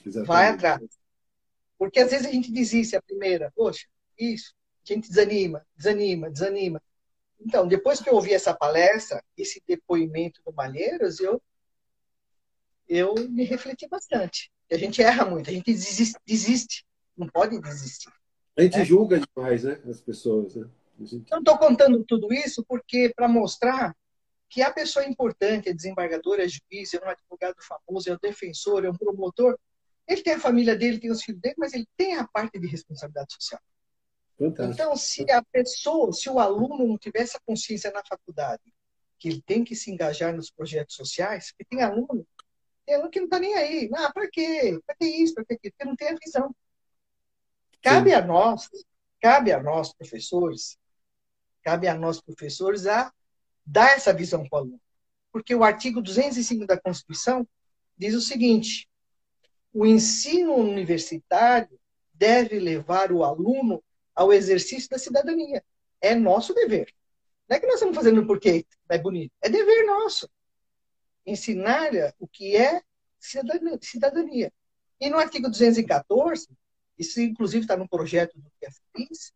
[0.04, 0.26] Exatamente.
[0.26, 0.82] Vai atrás.
[1.76, 3.52] Porque às vezes a gente desiste a primeira.
[3.54, 3.86] Poxa,
[4.18, 4.54] isso.
[4.82, 6.82] A gente desanima, desanima, desanima.
[7.38, 11.42] Então, depois que eu ouvi essa palestra, esse depoimento do Malheiros, eu,
[12.88, 14.50] eu me refleti bastante.
[14.70, 16.84] A gente erra muito, a gente desiste, desiste.
[17.16, 18.10] não pode desistir.
[18.56, 18.84] A gente É.
[18.84, 19.80] julga demais, né?
[19.88, 20.68] As pessoas, né?
[21.00, 23.96] A gente- Eu estou contando tudo isso porque para mostrar
[24.50, 28.18] que a pessoa é importante, é desembargador, é juiz, é um advogado famoso, é um
[28.20, 29.58] defensor, é um promotor.
[30.06, 32.66] Ele tem a família dele, tem os filhos dele, mas ele tem a parte de
[32.66, 33.60] responsabilidade social.
[34.38, 34.74] Fantástico.
[34.74, 38.62] Então, se a pessoa, se o aluno não tiver essa consciência na faculdade,
[39.18, 42.26] que ele tem que se engajar nos projetos sociais, porque tem aluno
[43.10, 43.90] que não está nem aí.
[43.94, 44.78] Ah, para quê?
[44.86, 45.34] Para que isso?
[45.34, 45.72] Para que aquilo?
[45.72, 46.54] Porque não tem a visão.
[47.82, 48.68] Cabe a nós,
[49.20, 50.78] cabe a nós, professores,
[51.62, 53.12] cabe a nós, professores, a
[53.64, 54.80] dar essa visão para o aluno.
[55.32, 57.46] Porque o artigo 205 da Constituição
[57.96, 58.88] diz o seguinte:
[59.72, 61.78] o ensino universitário
[62.14, 63.82] deve levar o aluno
[64.14, 65.62] ao exercício da cidadania.
[66.00, 66.92] É nosso dever.
[67.48, 69.32] Não é que nós estamos fazendo porque é bonito.
[69.42, 70.28] É dever nosso.
[71.26, 72.80] Ensinar o que é
[73.18, 74.52] cidadania.
[75.00, 76.48] E no artigo 214,
[76.98, 79.32] isso inclusive está no projeto do que é feliz,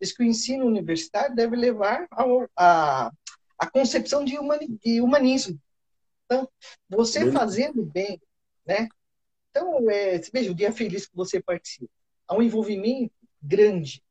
[0.00, 3.10] diz que o ensino universitário deve levar ao- a,
[3.58, 5.58] a concepção de, humani- de humanismo.
[6.26, 6.48] Então,
[6.88, 8.20] você fazendo bem,
[8.66, 8.88] né?
[9.50, 11.90] Então, é, veja o dia feliz que você participa.
[12.28, 13.12] Há um envolvimento
[13.42, 14.02] grande.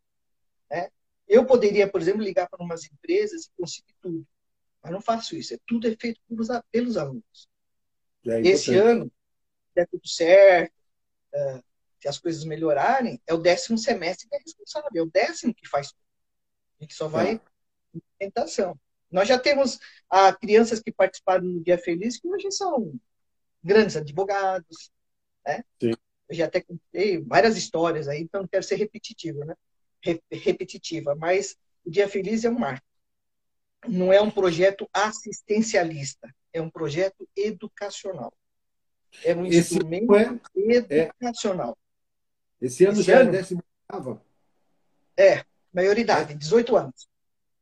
[0.69, 0.89] Né?
[1.27, 4.25] Eu poderia, por exemplo, ligar para umas empresas e conseguir tudo.
[4.81, 5.53] Mas não faço isso.
[5.53, 7.49] É, tudo é feito pelos, pelos alunos.
[8.25, 10.73] É Esse ano, se der tudo certo,
[11.33, 11.61] eh,
[11.99, 14.89] se as coisas melhorarem, é o décimo semestre que é responsável.
[14.95, 16.01] É o décimo que faz tudo.
[16.79, 17.45] A gente só vai Tá.
[17.95, 18.79] em tentação.
[19.11, 22.93] Nós já temos ah, crianças que participaram do Dia Feliz que hoje são
[23.63, 24.91] grandes advogados.
[25.45, 25.63] Né?
[25.81, 25.91] Sim.
[26.29, 29.55] Eu já até contei várias histórias aí, então não quero ser repetitivo, né?
[30.01, 32.85] Re- repetitiva, mas o Dia Feliz é um marco.
[33.87, 38.33] Não é um projeto assistencialista, é um projeto educacional.
[39.23, 41.77] É um Esse instrumento não é- educacional.
[42.61, 43.29] Esse ano Esse já ano?
[43.29, 44.21] é décimo oitava?
[45.73, 47.07] Maioridade, 18 anos.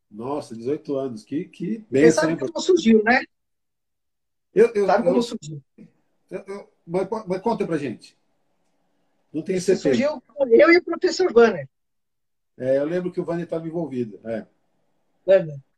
[0.10, 1.24] Nossa, 18 anos.
[1.24, 3.24] Que, que Você benção, sabe como surgiu, né?
[4.56, 5.62] Eu, eu, Sabe como eu- surgiu?
[5.78, 8.18] eu- eu- mas, mas conta pra gente.
[9.32, 9.90] Não tenho certeza.
[9.90, 11.68] surgiu eu e o professor Banner.
[12.58, 14.20] É, eu lembro que o Vânia estava envolvido.
[14.24, 14.46] É.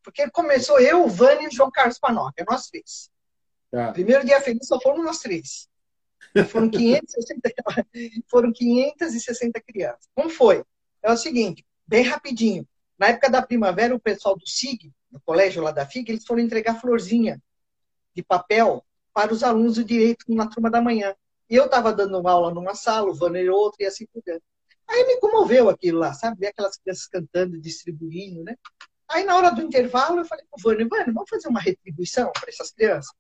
[0.10, 3.12] Porque começou eu, o Vânia e o João Carlos Panoca, nós três.
[3.70, 3.92] Tá.
[3.92, 5.70] Primeiro dia feliz só fomos nós três.
[6.50, 7.42] Foram 560,
[8.28, 10.10] foram 560 crianças.
[10.16, 10.64] Como foi?
[11.04, 12.68] É o seguinte, bem rapidinho.
[12.98, 16.42] Na época da primavera, o pessoal do SIG, no colégio lá da FIG, eles foram
[16.42, 17.42] entregar florzinha
[18.16, 21.16] de papel para os alunos do direito na turma da manhã.
[21.48, 24.44] E eu estava dando aula numa sala, o Vanner outra, e assim por diante.
[24.88, 26.40] Aí me comoveu aquilo lá, sabe?
[26.40, 28.56] Ver aquelas crianças cantando, distribuindo, né?
[29.10, 32.50] Aí na hora do intervalo eu falei pro Vânia, Vânia, vamos fazer uma retribuição para
[32.50, 33.12] essas crianças?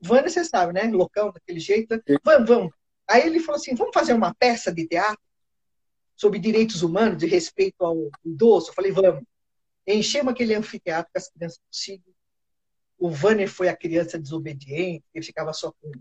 [0.00, 0.82] Vânia, você sabe, né?
[0.84, 1.94] Loucão, daquele jeito.
[1.94, 2.02] Né?
[2.24, 2.72] Vamos, vamos.
[3.08, 5.22] Aí ele falou assim, vamos fazer uma peça de teatro
[6.16, 8.70] sobre direitos humanos, de respeito ao idoso?
[8.70, 9.22] Eu falei, vamos.
[9.86, 12.12] Enchemos aquele anfiteatro com as crianças possível.
[12.98, 15.92] O Vânia foi a criança desobediente, que ficava só com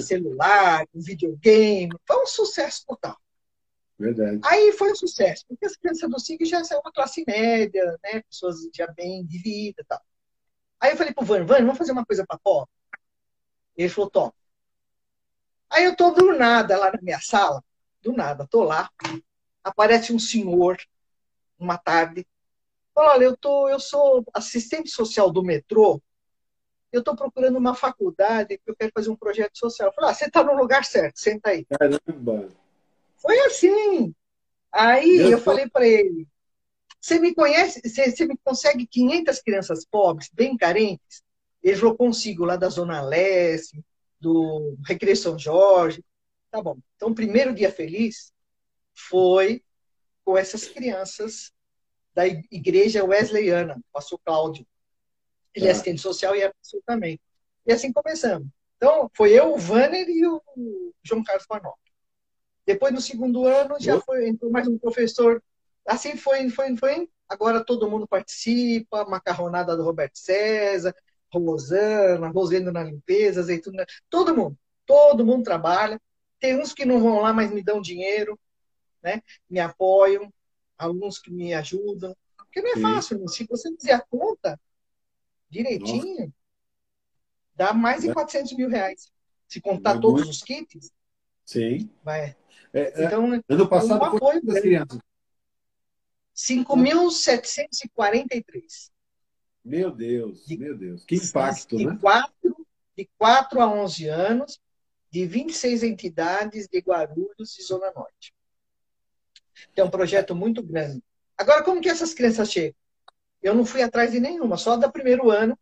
[0.00, 1.90] celular, com videogame.
[2.06, 3.16] Foi um sucesso total.
[3.98, 4.40] Verdade.
[4.44, 8.22] Aí foi um sucesso, porque as crianças do SIG já são uma classe média, né?
[8.22, 10.00] pessoas já bem de vida e tal.
[10.80, 12.70] Aí eu falei pro Vânia, Vânia, vamos fazer uma coisa para pobre?
[13.76, 14.36] Ele falou, top.
[15.70, 17.62] Aí eu tô do nada lá na minha sala,
[18.02, 18.90] do nada, tô lá,
[19.62, 20.76] aparece um senhor,
[21.58, 22.26] uma tarde,
[22.94, 26.02] fala, olha, eu, tô, eu sou assistente social do metrô,
[26.92, 29.88] eu estou procurando uma faculdade que eu quero fazer um projeto social.
[29.88, 31.66] Eu falei, ah, você está no lugar certo, senta aí.
[31.66, 32.48] Caramba!
[33.24, 34.14] Foi assim.
[34.70, 36.28] Aí eu, eu falei para ele:
[37.00, 41.22] você me conhece, você, você, me consegue 500 crianças pobres, bem carentes?
[41.62, 43.82] Ele falou: consigo, lá da Zona Leste,
[44.20, 46.04] do Recreio São Jorge.
[46.50, 46.76] Tá bom.
[46.96, 48.30] Então, o primeiro dia feliz
[48.92, 49.62] foi
[50.22, 51.50] com essas crianças
[52.14, 54.66] da igreja wesleyana, pastor Cláudio.
[55.54, 55.72] Ele é tá.
[55.72, 57.18] assistente social e é pastor também.
[57.66, 58.48] E assim começamos.
[58.76, 60.42] Então, foi eu, o Vanner e o
[61.02, 61.72] João Carlos Panó.
[62.66, 65.42] Depois, no segundo ano, já foi, entrou mais um professor.
[65.86, 67.08] Assim foi, foi, foi.
[67.28, 70.94] Agora todo mundo participa, macarronada do Roberto César,
[71.32, 74.58] Rosana, Rosendo na limpeza, azeitona, todo mundo.
[74.86, 76.00] Todo mundo trabalha.
[76.40, 78.38] Tem uns que não vão lá, mas me dão dinheiro,
[79.02, 79.22] né?
[79.48, 80.32] me apoiam,
[80.78, 82.16] alguns que me ajudam.
[82.36, 82.82] Porque não é Sim.
[82.82, 84.60] fácil, se você fizer a conta
[85.50, 86.32] direitinho, Nossa.
[87.54, 89.12] dá mais de 400 mil reais.
[89.48, 90.90] Se contar é todos os kits,
[91.44, 91.90] Sim.
[92.02, 92.36] Vai.
[92.74, 94.98] É, é, então, ano passado foi quantas crianças?
[96.34, 98.90] 5.743.
[99.64, 101.04] Meu Deus, de, meu Deus.
[101.04, 101.96] Que impacto, de né?
[102.00, 104.60] 4, de 4 a 11 anos,
[105.08, 108.34] de 26 entidades de Guarulhos e Zona Norte.
[109.76, 111.00] É um projeto muito grande.
[111.38, 112.74] Agora, como que essas crianças chegam?
[113.40, 115.56] Eu não fui atrás de nenhuma, só da primeiro ano,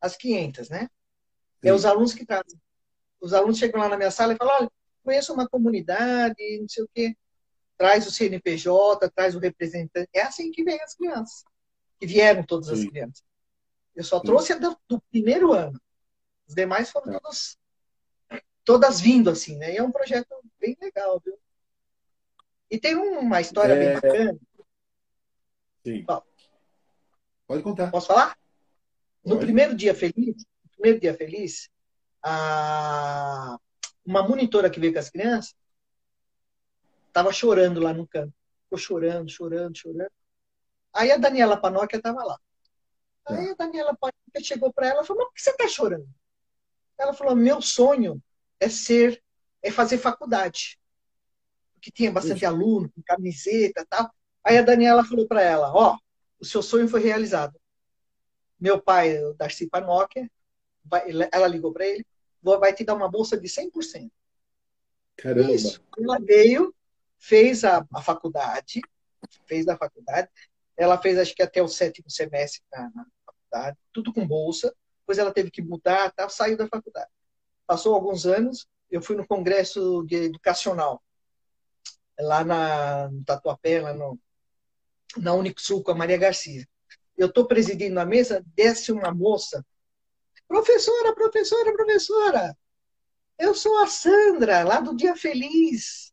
[0.00, 0.88] as 500, né?
[1.62, 1.68] É Sim.
[1.68, 2.60] É os alunos que trazem.
[3.20, 4.70] Os alunos chegam lá na minha sala e falam, olha,
[5.06, 7.16] conheço uma comunidade, não sei o quê.
[7.78, 10.08] Traz o CNPJ, traz o representante.
[10.12, 11.44] É assim que vem as crianças.
[11.98, 12.74] Que vieram todas Sim.
[12.74, 13.24] as crianças.
[13.94, 14.26] Eu só Sim.
[14.26, 15.80] trouxe a do, do, primeiro ano.
[16.46, 17.20] Os demais foram é.
[17.20, 17.58] todos,
[18.64, 19.72] todas vindo, assim, né?
[19.72, 21.38] E é um projeto bem legal, viu?
[22.70, 23.78] E tem uma história é...
[23.78, 24.38] bem bacana.
[25.84, 26.04] Sim.
[27.46, 27.90] Pode contar.
[27.90, 28.36] Posso falar?
[29.24, 29.46] No Pode.
[29.46, 31.70] primeiro dia feliz, no primeiro dia feliz,
[32.22, 33.58] a
[34.06, 35.54] uma monitora que veio com as crianças
[37.08, 38.32] estava chorando lá no canto.
[38.64, 40.12] Ficou chorando, chorando, chorando.
[40.92, 42.38] Aí a Daniela Panóquia estava lá.
[43.26, 46.08] Aí a Daniela Panóquia chegou para ela e falou: Mas por que você está chorando?
[46.96, 48.22] Ela falou: Meu sonho
[48.60, 49.22] é ser,
[49.62, 50.78] é fazer faculdade.
[51.74, 54.10] Porque tinha bastante aluno, com camiseta e tal.
[54.44, 55.98] Aí a Daniela falou para ela: Ó, oh,
[56.38, 57.58] o seu sonho foi realizado.
[58.58, 60.30] Meu pai, o Darcy Panóquia,
[61.32, 62.06] ela ligou para ele
[62.54, 64.10] vai te dar uma bolsa de 100%.
[65.16, 65.52] Caramba.
[65.52, 65.82] Isso.
[65.98, 66.74] Ela veio,
[67.18, 68.80] fez a, a faculdade,
[69.46, 70.28] fez a faculdade.
[70.76, 74.74] Ela fez, acho que até o sétimo semestre na, na faculdade, tudo com bolsa.
[75.00, 77.10] Depois ela teve que mudar, tá, saiu da faculdade.
[77.66, 81.02] Passou alguns anos, eu fui no congresso de educacional,
[82.18, 84.18] lá na, no Tatuapé, lá no,
[85.16, 86.66] na Unixul, com a Maria Garcia.
[87.16, 89.64] Eu estou presidindo a mesa, desce uma moça
[90.48, 92.56] Professora, professora, professora,
[93.38, 96.12] eu sou a Sandra, lá do Dia Feliz.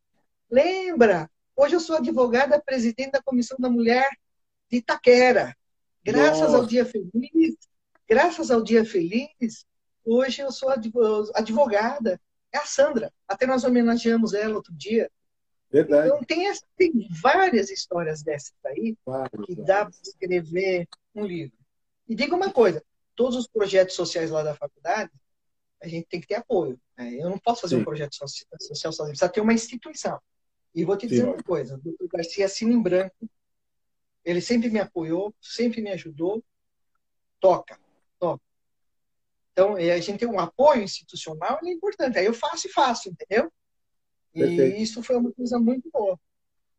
[0.50, 1.30] Lembra?
[1.56, 4.10] Hoje eu sou advogada presidente da Comissão da Mulher
[4.70, 5.56] de Itaquera.
[6.04, 6.58] Graças Nossa.
[6.58, 7.56] ao Dia Feliz,
[8.10, 9.66] graças ao Dia Feliz,
[10.04, 10.70] hoje eu sou
[11.34, 12.20] advogada.
[12.52, 13.12] É a Sandra.
[13.28, 15.10] Até nós homenageamos ela outro dia.
[15.72, 16.08] Verdade.
[16.08, 18.96] Então tem, tem várias histórias dessas aí
[19.46, 21.58] que dá para escrever um livro.
[22.08, 22.84] E diga uma coisa,
[23.16, 25.12] todos os projetos sociais lá da faculdade,
[25.82, 26.80] a gente tem que ter apoio.
[26.98, 27.16] Né?
[27.16, 27.82] Eu não posso fazer Sim.
[27.82, 30.20] um projeto social sozinho, precisa ter uma instituição.
[30.74, 31.30] E vou te dizer Sim.
[31.30, 33.30] uma coisa, o doutor Garcia assina em branco,
[34.24, 36.44] ele sempre me apoiou, sempre me ajudou,
[37.40, 37.78] toca,
[38.18, 38.42] toca.
[39.52, 42.18] Então, a gente tem um apoio institucional, é importante.
[42.18, 43.52] Aí eu faço e faço, entendeu?
[44.34, 44.78] E Perfeito.
[44.78, 46.20] isso foi uma coisa muito boa.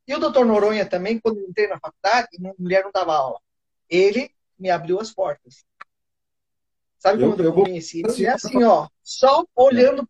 [0.08, 3.40] E o doutor Noronha também, quando entrei na faculdade, a mulher não dava aula.
[3.88, 5.64] Ele me abriu as portas.
[7.04, 8.24] Sabe eu, quando eu, eu conheci ele?
[8.24, 10.08] É assim, ó, só olhando,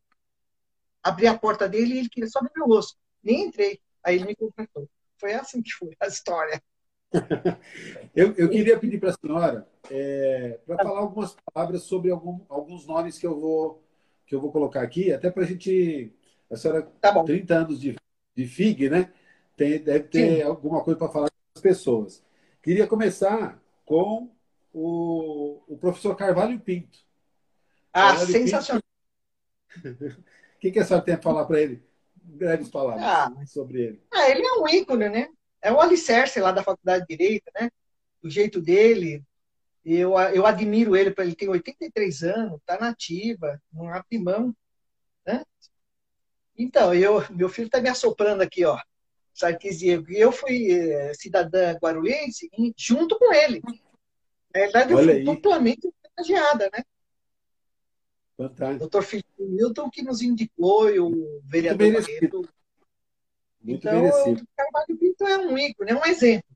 [1.03, 2.97] abri a porta dele e ele queria só ver meu rosto.
[3.21, 3.81] Nem entrei.
[4.05, 4.89] Aí ele me contratou.
[5.19, 6.63] Foi assim que foi a história.
[8.15, 12.87] eu, eu queria pedir para a senhora é, para falar algumas palavras sobre algum, alguns
[12.87, 13.83] nomes que eu vou
[14.25, 16.15] que eu vou colocar aqui, até para a gente.
[16.49, 17.25] A senhora, tá bom.
[17.25, 17.97] 30 anos de,
[18.37, 19.13] de FIG, né?
[19.57, 20.43] Tem, deve ter Sim.
[20.43, 22.25] alguma coisa para falar com as pessoas.
[22.63, 24.34] Queria começar com
[24.75, 26.99] o, o professor Carvalho Pinto.
[27.93, 28.83] Ah, Carvalho sensacional.
[29.79, 29.81] o
[30.59, 31.83] que, que a senhora tem a falar para ele?
[32.17, 34.03] Breves palavras ah, sobre ele.
[34.13, 35.29] Ah, ele é um ícone, né?
[35.63, 37.71] É o alicerce lá da Faculdade de Direito, né?
[38.23, 39.23] O jeito dele.
[39.85, 44.57] Eu, eu admiro ele, ele tem 83 anos, está nativa, não abre mão.
[45.27, 45.45] Né?
[46.57, 48.79] Então, eu, meu filho está me assoprando aqui, ó.
[49.35, 50.11] Sarkis Diego.
[50.11, 53.61] E eu fui eh, cidadã guarulhense junto com ele.
[54.55, 56.85] Na verdade, eu fui duplamente homenageada, né?
[58.37, 58.79] Fantástico.
[58.79, 62.49] Doutor Felipe Milton, que nos indicou, e o vereador Muito Barreto.
[63.61, 64.43] Muito então, merecido.
[64.43, 66.49] o Carvalho Pinto é um ícone, é um exemplo.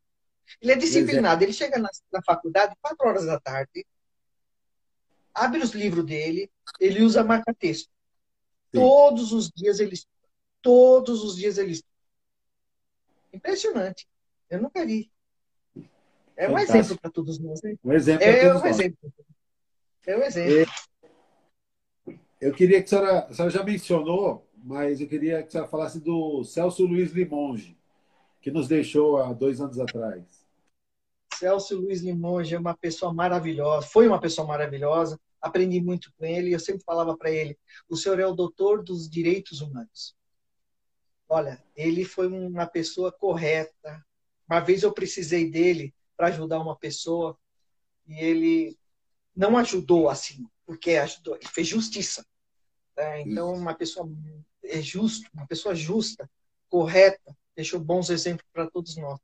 [0.61, 3.87] Ele é disciplinado, ele chega na, na faculdade quatro horas da tarde,
[5.35, 7.91] abre os livros dele, ele usa marca-texto.
[8.73, 9.97] Todos os dias ele
[10.61, 11.95] Todos os dias ele estuda.
[13.33, 14.07] Impressionante.
[14.51, 15.11] Eu nunca vi.
[16.39, 16.79] É um Fantástico.
[16.79, 17.61] exemplo para todos nós.
[17.63, 17.75] Né?
[17.83, 19.13] Um exemplo é um exemplo.
[20.07, 20.73] É um exemplo.
[22.07, 25.51] É, eu queria que a senhora, a senhora já mencionou, mas eu queria que a
[25.51, 27.77] senhora falasse do Celso Luiz Limonge,
[28.41, 30.47] que nos deixou há dois anos atrás.
[31.35, 36.55] Celso Luiz Limonge é uma pessoa maravilhosa, foi uma pessoa maravilhosa, aprendi muito com ele,
[36.55, 37.59] eu sempre falava para ele,
[37.89, 40.17] o senhor é o doutor dos direitos humanos.
[41.29, 44.05] Olha, ele foi uma pessoa correta.
[44.49, 47.39] Uma vez eu precisei dele para ajudar uma pessoa
[48.09, 48.77] e ele
[49.35, 52.27] não ajudou assim, porque ajudou, ele fez justiça.
[52.97, 53.21] Né?
[53.21, 54.11] Então, uma pessoa
[54.65, 56.29] é justo, uma pessoa justa,
[56.69, 59.21] correta, deixou bons exemplos para todos nós.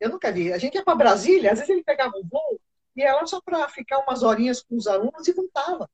[0.00, 0.52] Eu nunca vi.
[0.52, 2.58] A gente ia para Brasília, às vezes ele pegava um voo
[2.96, 5.88] e ia lá só para ficar umas horinhas com os alunos e voltava.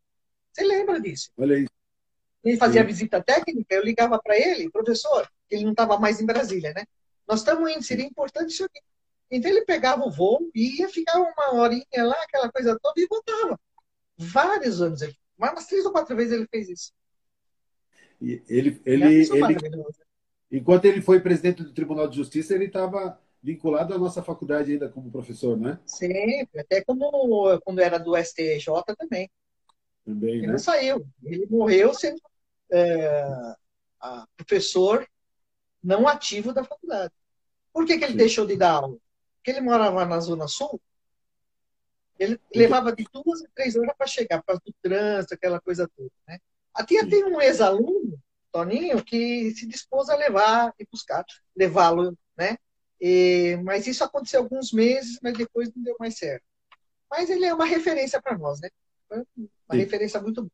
[0.52, 1.30] Você lembra disso?
[1.36, 1.66] Olha aí.
[2.44, 6.72] Ele fazia visita técnica, eu ligava para ele, professor, ele não estava mais em Brasília,
[6.72, 6.84] né?
[7.26, 8.80] Nós estamos indo, seria importante isso aqui.
[9.30, 13.06] Então ele pegava o voo e ia ficar uma horinha lá, aquela coisa toda, e
[13.06, 13.60] voltava.
[14.16, 15.16] Vários anos ele.
[15.38, 16.92] Umas três ou quatro vezes ele fez isso.
[18.20, 19.56] E ele, ele, ele,
[20.50, 24.88] enquanto ele foi presidente do Tribunal de Justiça, ele estava vinculado à nossa faculdade ainda
[24.88, 25.78] como professor, né?
[25.86, 28.66] Sempre, até como quando era do STJ
[28.98, 29.30] também.
[30.04, 30.52] Também, ele né?
[30.52, 31.06] não saiu.
[31.22, 32.20] Ele morreu sendo
[32.72, 33.54] é,
[34.36, 35.06] professor
[35.82, 37.12] não ativo da faculdade.
[37.72, 38.18] Por que, que ele Sim.
[38.18, 38.96] deixou de dar aula?
[39.38, 40.80] Porque ele morava na Zona Sul,
[42.18, 46.10] ele levava de duas a três horas para chegar, para o trânsito, aquela coisa toda.
[46.26, 46.38] Né?
[46.74, 48.20] Até tem um ex-aluno,
[48.50, 51.24] Toninho, que se dispôs a levar e buscar,
[51.56, 52.56] levá-lo, né?
[53.00, 56.44] E, mas isso aconteceu alguns meses, mas depois não deu mais certo.
[57.08, 58.68] Mas ele é uma referência para nós, né?
[59.10, 59.24] Uma
[59.72, 59.76] Sim.
[59.76, 60.52] referência muito boa.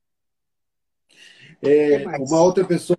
[1.62, 2.99] É, uma outra pessoa,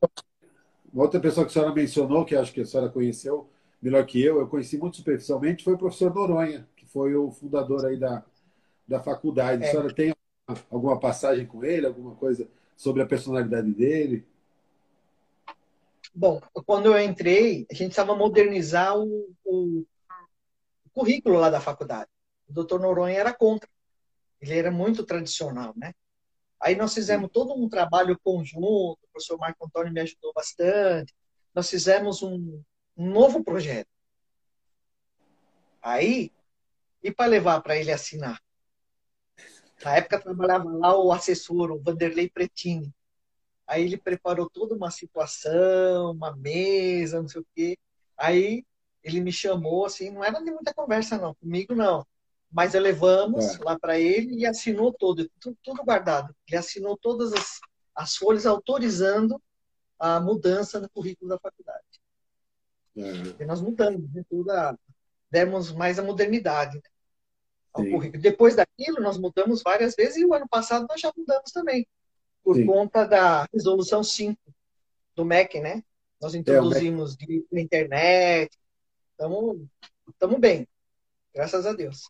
[0.92, 3.50] uma outra pessoa que a senhora mencionou, que acho que a senhora conheceu
[3.82, 7.86] melhor que eu, eu conheci muito superficialmente, foi o professor Noronha, que foi o fundador
[7.86, 8.24] aí da,
[8.88, 9.64] da faculdade.
[9.64, 9.68] É.
[9.68, 10.14] A senhora tem
[10.70, 14.26] alguma passagem com ele, alguma coisa sobre a personalidade dele?
[16.14, 19.86] Bom, quando eu entrei, a gente estava modernizar o, o,
[20.94, 22.10] currículo lá da faculdade.
[22.48, 23.70] O doutor Noronha era contra.
[24.40, 25.94] Ele era muito tradicional, né?
[26.62, 31.14] Aí nós fizemos todo um trabalho conjunto, o professor Marco Antônio me ajudou bastante.
[31.54, 32.62] Nós fizemos um,
[32.98, 33.90] um novo projeto.
[35.82, 36.32] Aí,
[37.04, 38.42] e para levar para ele assinar?
[39.84, 42.94] Na época trabalhava lá o assessor, o Vanderlei Pretini.
[43.68, 47.78] Aí ele preparou toda uma situação, uma mesa, não sei o quê.
[48.18, 48.64] Aí
[49.04, 52.06] ele me chamou, assim, não era de muita conversa, não, comigo não.
[52.52, 53.64] Mas levamos é.
[53.64, 56.36] lá para ele e assinou todo, tudo, tudo, guardado.
[56.48, 57.60] Ele assinou todas as,
[57.94, 59.42] as folhas autorizando
[60.00, 61.84] a mudança no currículo da faculdade.
[62.98, 63.44] É.
[63.44, 64.78] E nós mudamos, né, tudo a,
[65.30, 66.82] demos mais a modernidade né,
[67.74, 67.92] ao Sim.
[67.92, 68.22] currículo.
[68.22, 71.88] Depois daquilo, nós mudamos várias vezes e o ano passado nós já mudamos também,
[72.44, 72.66] por Sim.
[72.66, 74.40] conta da resolução 5
[75.16, 75.84] do MEC, né?
[76.22, 78.58] Nós é, introduzimos é, de internet,
[79.14, 80.68] estamos bem,
[81.34, 82.10] graças a Deus.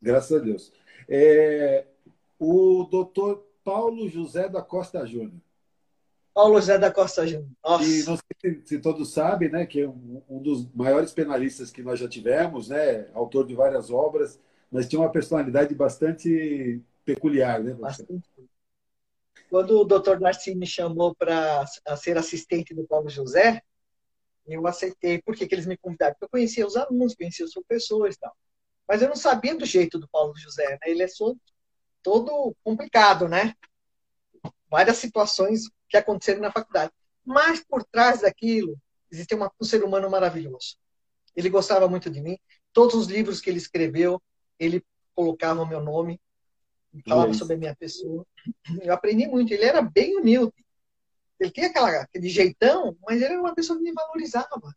[0.00, 0.72] Graças a Deus.
[1.08, 1.86] É,
[2.38, 5.40] o doutor Paulo José da Costa Júnior.
[6.38, 7.50] Paulo José da Costa Júnior.
[7.82, 11.82] E não sei se, todos sabem, né, que é um, um, dos maiores penalistas que
[11.82, 17.74] nós já tivemos, né, autor de várias obras, mas tinha uma personalidade bastante peculiar, né?
[17.74, 18.22] Bastante.
[19.50, 21.66] Quando o doutor Narci me chamou para
[21.96, 23.60] ser assistente do Paulo José,
[24.46, 25.20] eu aceitei.
[25.20, 26.12] Por que, que eles me convidaram?
[26.12, 28.36] Porque eu conhecia os alunos, conhecia os professores e tal.
[28.86, 30.78] Mas eu não sabia do jeito do Paulo José, né?
[30.86, 31.08] Ele é
[32.00, 33.54] todo complicado, né?
[34.70, 36.92] Várias situações que aconteceram na faculdade.
[37.24, 38.76] Mas por trás daquilo,
[39.10, 40.76] existe uma, um ser humano maravilhoso.
[41.34, 42.38] Ele gostava muito de mim.
[42.72, 44.20] Todos os livros que ele escreveu,
[44.58, 46.20] ele colocava o meu nome,
[47.06, 48.26] falava sobre a minha pessoa.
[48.82, 49.52] Eu aprendi muito.
[49.52, 50.64] Ele era bem humilde.
[51.38, 54.74] Ele tinha aquela, aquele jeitão, mas ele era uma pessoa que me valorizava.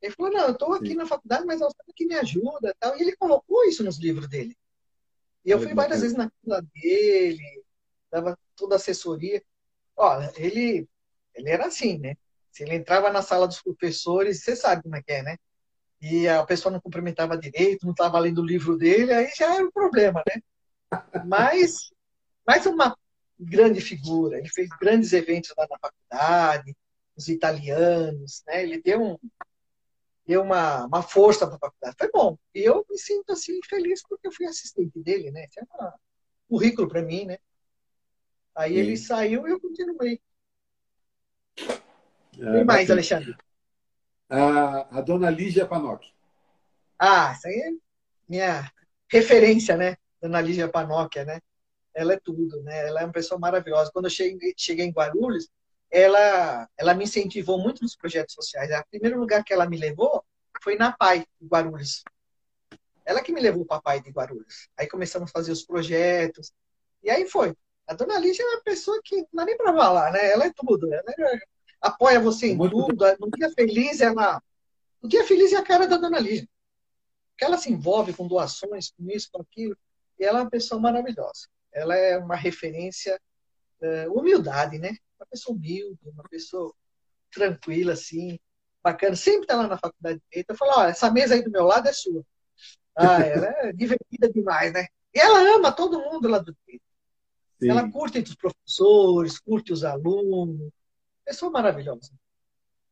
[0.00, 0.94] Ele falou, não, eu estou aqui Sim.
[0.94, 2.74] na faculdade, mas você que me ajuda.
[2.80, 2.96] Tal.
[2.96, 4.56] E ele colocou isso nos livros dele.
[5.44, 7.64] E eu fui várias vezes na casa dele,
[8.10, 9.42] dava toda a assessoria.
[9.96, 10.88] Olha, ele,
[11.34, 12.16] ele era assim, né?
[12.50, 15.36] Se ele entrava na sala dos professores, você sabe como é que é, né?
[16.00, 19.64] E a pessoa não cumprimentava direito, não estava lendo o livro dele, aí já era
[19.64, 20.42] um problema, né?
[21.26, 21.90] Mas,
[22.46, 22.96] mas uma
[23.38, 24.38] grande figura.
[24.38, 26.76] Ele fez grandes eventos lá na faculdade,
[27.16, 28.62] os italianos, né?
[28.62, 29.18] Ele deu, um,
[30.26, 31.96] deu uma, uma força para a faculdade.
[31.98, 32.38] Foi bom.
[32.54, 35.46] E eu me sinto assim feliz porque eu fui assistente dele, né?
[35.46, 35.90] Isso é um
[36.48, 37.38] currículo para mim, né?
[38.54, 38.78] Aí Sim.
[38.78, 40.20] ele saiu e eu continuei.
[41.58, 43.36] É, Quem mais, Alexandre?
[44.28, 46.04] A, a dona Lígia Panoc.
[46.98, 47.70] Ah, essa aí é
[48.28, 48.70] minha
[49.10, 49.96] referência, né?
[50.20, 51.40] Dona Lígia Panóquia, né?
[51.94, 52.88] ela é tudo, né?
[52.88, 53.90] Ela é uma pessoa maravilhosa.
[53.92, 55.48] Quando eu cheguei, cheguei em Guarulhos,
[55.90, 58.70] ela, ela me incentivou muito nos projetos sociais.
[58.70, 60.24] O primeiro lugar que ela me levou
[60.62, 62.02] foi na PAI, de Guarulhos.
[63.04, 64.68] Ela que me levou para a PAI de Guarulhos.
[64.76, 66.52] Aí começamos a fazer os projetos.
[67.02, 67.54] E aí foi.
[67.92, 70.30] A dona Lígia é uma pessoa que não dá nem para falar, né?
[70.30, 70.92] Ela é tudo.
[70.92, 71.38] Ela é,
[71.80, 73.04] apoia você em muito tudo.
[73.20, 74.42] No dia feliz, ela.
[75.02, 76.48] No dia feliz é a cara da dona Lígia.
[77.30, 79.76] Porque ela se envolve com doações, com isso, com aquilo.
[80.18, 83.18] E ela é uma pessoa maravilhosa ela é uma referência,
[83.80, 84.94] uh, humildade, né?
[85.18, 86.72] Uma pessoa humilde, uma pessoa
[87.30, 88.38] tranquila, assim,
[88.82, 89.16] bacana.
[89.16, 90.50] Sempre está lá na faculdade de Direito.
[90.50, 92.24] Eu falo, ó, essa mesa aí do meu lado é sua.
[92.94, 94.86] Ah, ela é divertida demais, né?
[95.14, 96.84] E ela ama todo mundo lá do Direito.
[97.70, 100.70] Ela curte os professores, curte os alunos.
[101.24, 102.10] Pessoa maravilhosa.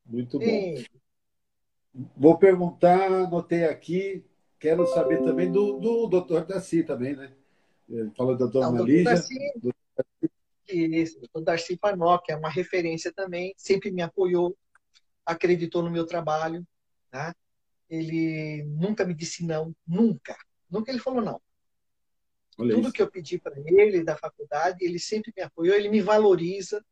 [0.07, 0.83] Muito bom.
[2.17, 4.25] Vou perguntar, anotei aqui,
[4.59, 7.33] quero saber também do, do doutor Daci também, né?
[8.17, 9.05] Falou da dona Não, Lígia.
[9.05, 9.75] Darcy, do...
[10.69, 14.57] Isso, o Darcy Panoc é uma referência também, sempre me apoiou,
[15.27, 16.65] acreditou no meu trabalho.
[17.11, 17.35] Tá?
[17.89, 20.37] Ele nunca me disse não, nunca.
[20.71, 21.41] Nunca ele falou não.
[22.61, 22.93] Olha Tudo isso.
[22.93, 26.85] que eu pedi para ele da faculdade, ele sempre me apoiou, ele me valoriza,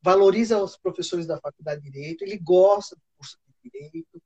[0.00, 4.22] valoriza os professores da faculdade de Direito, ele gosta do curso de Direito.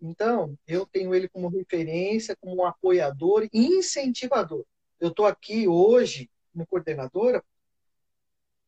[0.00, 4.64] Então, eu tenho ele como referência, como um apoiador e incentivador.
[5.00, 7.40] Eu estou aqui hoje como coordenadora,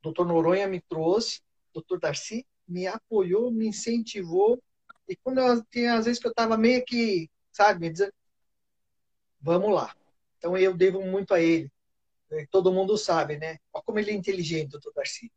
[0.01, 1.41] o doutor Noronha me trouxe,
[1.71, 4.61] o doutor Darcy me apoiou, me incentivou,
[5.09, 8.13] e quando eu, tinha às vezes que eu estava meio que, sabe, me dizendo,
[9.41, 9.95] vamos lá.
[10.41, 11.71] Então eu devo muito a ele.
[12.51, 13.59] Todo mundo sabe, né?
[13.73, 15.31] Olha como ele é inteligente, doutor Darcy.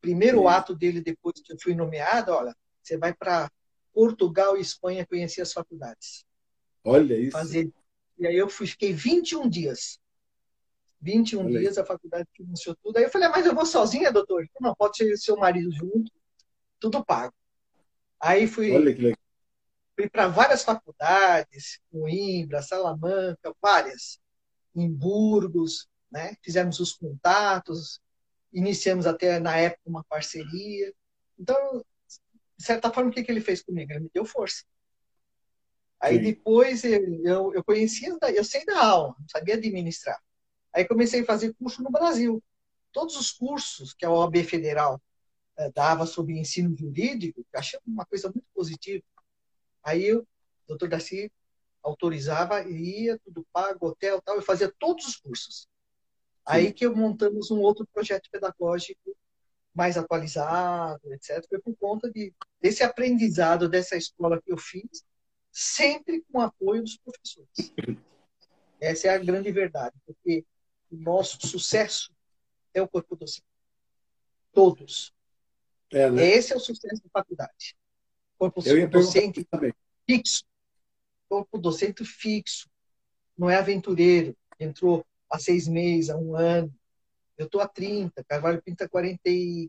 [0.00, 0.46] Primeiro Sim.
[0.46, 3.50] ato dele depois que eu fui nomeado, olha, você vai para
[3.92, 6.24] Portugal e Espanha conhecer as faculdades.
[6.84, 7.32] Olha isso.
[7.32, 7.68] Fazer...
[8.16, 9.98] E aí eu fui, fiquei 21 dias
[11.00, 12.96] 21 Olha dias, a faculdade financiou tudo.
[12.96, 14.48] Aí eu falei, ah, mas eu vou sozinha, doutor?
[14.60, 16.10] Não, pode ser seu marido junto,
[16.80, 17.34] tudo pago.
[18.20, 18.72] Aí fui,
[19.94, 24.18] fui para várias faculdades, Coimbra, Salamanca, várias,
[24.80, 26.36] em Burgos, né?
[26.42, 28.00] fizemos os contatos,
[28.52, 30.92] iniciamos até na época uma parceria.
[31.38, 31.84] Então,
[32.56, 33.92] de certa forma, o que, que ele fez comigo?
[33.92, 34.64] Ele me deu força.
[36.00, 36.22] Aí Sim.
[36.22, 40.20] depois eu, eu conhecia, eu sei da aula, não sabia administrar.
[40.72, 42.42] Aí comecei a fazer curso no Brasil.
[42.92, 45.00] Todos os cursos que a OAB Federal
[45.56, 49.02] eh, dava sobre ensino jurídico, achei uma coisa muito positiva.
[49.82, 50.26] Aí o
[50.68, 51.32] doutor Darcy
[51.88, 55.60] autorizava, ia, tudo pago, hotel tal, eu fazia todos os cursos.
[55.60, 55.66] Sim.
[56.46, 59.16] Aí que eu montamos um outro projeto pedagógico
[59.74, 61.46] mais atualizado, etc.
[61.48, 65.04] Foi por conta de, desse aprendizado dessa escola que eu fiz,
[65.52, 67.72] sempre com o apoio dos professores.
[68.80, 70.44] Essa é a grande verdade, porque
[70.90, 72.12] o nosso sucesso
[72.72, 73.46] é o corpo docente.
[74.52, 75.12] Todos.
[75.90, 76.24] É, né?
[76.26, 77.76] Esse é o sucesso da faculdade.
[78.38, 79.46] Corpo docente
[80.08, 80.44] fixo.
[81.28, 82.68] Corpo docente fixo.
[83.36, 84.36] Não é aventureiro.
[84.58, 86.72] Entrou há seis meses, há um ano.
[87.36, 89.20] Eu estou há 30, Carvalho Pinto há 40,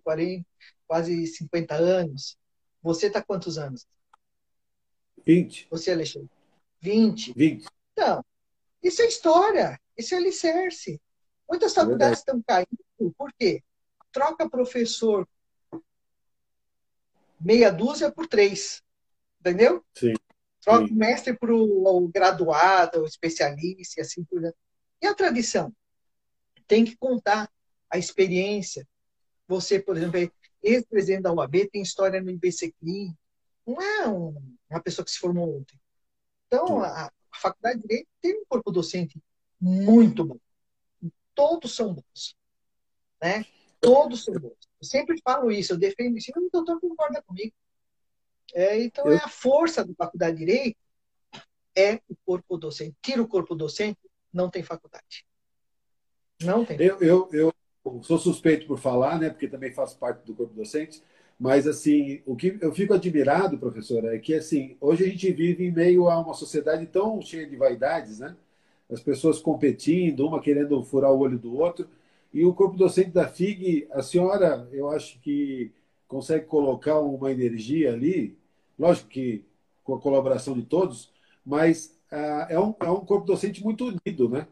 [0.03, 0.45] 40,
[0.87, 2.37] quase 50 anos.
[2.81, 3.85] Você está quantos anos?
[5.25, 5.67] 20.
[5.69, 6.29] Você, Alexandre?
[6.81, 7.33] 20.
[7.33, 7.67] 20.
[7.91, 8.25] Então,
[8.81, 10.99] isso é história, isso é alicerce.
[11.47, 13.61] Muitas é faculdades estão caindo, por quê?
[14.11, 15.27] Troca professor
[17.39, 18.83] meia dúzia por três.
[19.39, 19.83] Entendeu?
[19.93, 20.13] Sim.
[20.61, 24.57] Troca o mestre para o graduado, o especialista e assim por diante.
[25.01, 25.73] E a tradição?
[26.67, 27.49] Tem que contar
[27.89, 28.87] a experiência.
[29.47, 30.29] Você, por exemplo, é
[30.61, 33.15] ex-presidente da UAB, tem história no IBCCLIN.
[33.65, 34.35] Não é um,
[34.69, 35.79] uma pessoa que se formou ontem.
[36.47, 39.19] Então, a, a Faculdade de Direito tem um corpo docente
[39.59, 40.37] muito bom.
[41.33, 42.35] Todos são bons.
[43.21, 43.45] Né?
[43.79, 44.57] Todos são bons.
[44.81, 47.53] Eu sempre falo isso, eu defendo isso, e o doutor concorda comigo.
[48.53, 49.13] É, então, eu...
[49.13, 50.77] é a força da Faculdade de Direito
[51.75, 52.95] é o corpo docente.
[53.01, 53.99] Tira o corpo docente,
[54.33, 55.25] não tem faculdade.
[56.41, 56.77] Não tem.
[56.79, 57.53] Eu, eu, eu
[58.01, 61.01] sou suspeito por falar, né, porque também faço parte do corpo docente,
[61.39, 65.65] mas assim, o que eu fico admirado, professora, é que assim, hoje a gente vive
[65.65, 68.35] em meio a uma sociedade tão cheia de vaidades, né?
[68.89, 71.87] As pessoas competindo, uma querendo furar o olho do outro,
[72.33, 75.71] e o corpo docente da FIG, a senhora, eu acho que
[76.07, 78.37] consegue colocar uma energia ali,
[78.79, 79.43] lógico que
[79.83, 81.11] com a colaboração de todos,
[81.45, 84.47] mas ah, é, um, é um corpo docente muito unido, né?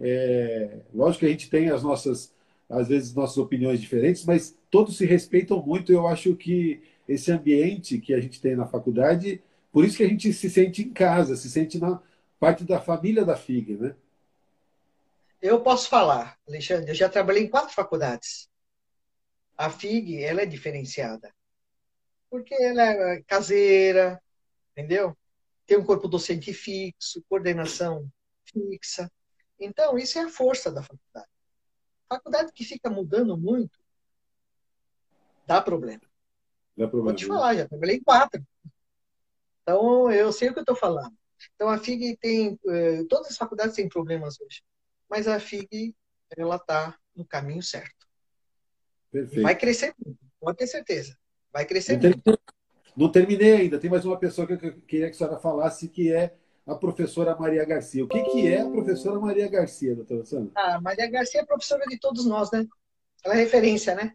[0.00, 2.32] É, lógico que a gente tem as nossas,
[2.68, 5.92] às vezes, nossas opiniões diferentes, mas todos se respeitam muito.
[5.92, 10.08] Eu acho que esse ambiente que a gente tem na faculdade, por isso que a
[10.08, 12.00] gente se sente em casa, se sente na
[12.38, 13.94] parte da família da FIG, né?
[15.42, 18.48] Eu posso falar, Alexandre, eu já trabalhei em quatro faculdades.
[19.56, 21.32] A FIG, ela é diferenciada.
[22.30, 24.22] Porque ela é caseira,
[24.72, 25.16] entendeu?
[25.66, 28.08] Tem um corpo docente fixo, coordenação
[28.44, 29.10] fixa.
[29.58, 31.28] Então, isso é a força da faculdade.
[32.08, 33.78] Faculdade que fica mudando muito,
[35.46, 36.02] dá problema.
[36.76, 37.10] Dá problema.
[37.10, 38.44] Vou te falar, já trabalhei em quatro.
[39.62, 41.14] Então, eu sei o que eu estou falando.
[41.54, 42.58] Então, a FIG tem.
[42.66, 44.62] Eh, todas as faculdades têm problemas hoje.
[45.08, 45.94] Mas a FIG,
[46.36, 48.06] ela está no caminho certo.
[49.10, 49.42] Perfeito.
[49.42, 51.18] Vai crescer muito, pode ter certeza.
[51.52, 52.40] Vai crescer não muito.
[52.96, 53.78] Não terminei ainda.
[53.78, 56.34] Tem mais uma pessoa que eu queria que a senhora falasse, que é
[56.66, 58.04] a professora Maria Garcia.
[58.04, 60.52] O que, que é a professora Maria Garcia, doutora Sandra?
[60.54, 62.66] Ah, Maria Garcia é professora de todos nós, né?
[63.24, 64.14] Ela é referência, né?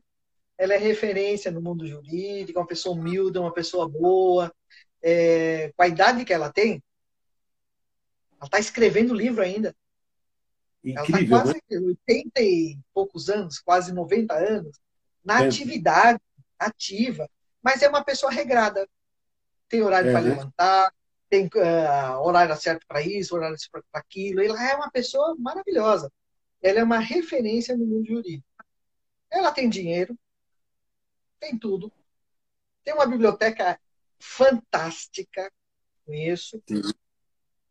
[0.57, 4.53] Ela é referência no mundo jurídico, uma pessoa humilde, uma pessoa boa.
[5.01, 6.81] É, com a idade que ela tem,
[8.39, 9.75] ela está escrevendo livro ainda.
[10.83, 11.95] Incrível, ela está quase né?
[12.07, 14.79] 80 e poucos anos, quase 90 anos,
[15.23, 15.47] na é.
[15.47, 16.19] atividade
[16.59, 17.29] ativa,
[17.61, 18.87] mas é uma pessoa regrada.
[19.67, 20.29] Tem horário é, para né?
[20.29, 20.93] levantar,
[21.29, 24.41] tem uh, horário certo para isso, horário certo para aquilo.
[24.41, 26.11] Ela é uma pessoa maravilhosa.
[26.61, 28.47] Ela é uma referência no mundo jurídico.
[29.29, 30.17] Ela tem dinheiro,
[31.39, 31.91] tem tudo.
[32.83, 33.79] Tem uma biblioteca
[34.19, 35.51] fantástica,
[36.05, 36.61] conheço.
[36.67, 36.81] Sim.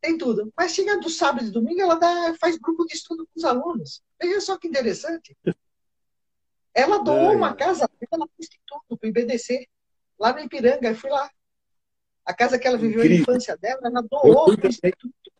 [0.00, 0.52] Tem tudo.
[0.56, 4.02] Mas chega do sábado e domingo, ela dá, faz grupo de estudo com os alunos.
[4.20, 5.36] Veja só que interessante.
[6.74, 7.36] Ela doou é.
[7.36, 9.68] uma casa ela para o Instituto, para o IBDC,
[10.18, 10.88] lá no Ipiranga.
[10.88, 11.30] Eu fui lá.
[12.24, 13.18] A casa que ela viveu Incrível.
[13.18, 15.32] a infância dela, ela doou para o Instituto.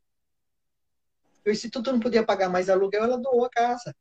[1.45, 3.95] O Instituto não podia pagar mais aluguel, ela doou a casa.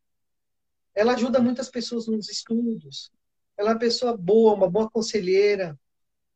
[0.95, 3.11] Ela ajuda muitas pessoas nos estudos.
[3.57, 5.77] Ela é uma pessoa boa, uma boa conselheira.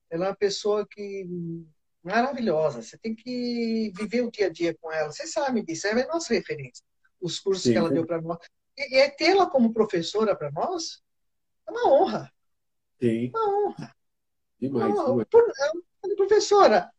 [0.10, 1.28] Ela é uma pessoa que
[2.04, 2.82] maravilhosa.
[2.82, 5.12] Você tem que viver o dia a dia com ela.
[5.12, 6.84] Você sabe disso, ela é nossa referência.
[7.22, 7.72] Os cursos Sim.
[7.74, 8.40] que ela deu para nós.
[8.78, 11.02] E, e é tê-la como professora para nós
[11.68, 12.34] é uma honra.
[13.00, 13.30] Sim.
[13.30, 13.96] Uma honra.
[14.60, 14.94] Demais.
[14.94, 15.26] Uma honra.
[15.26, 15.44] Por,
[16.02, 16.92] falei, professora,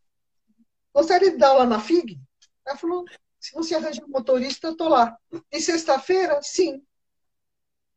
[0.92, 2.20] gostaria de dar aula na FIG?
[2.66, 3.04] Ela falou,
[3.40, 5.16] se você arranjar um motorista, eu estou lá.
[5.50, 6.82] De sexta-feira, sim.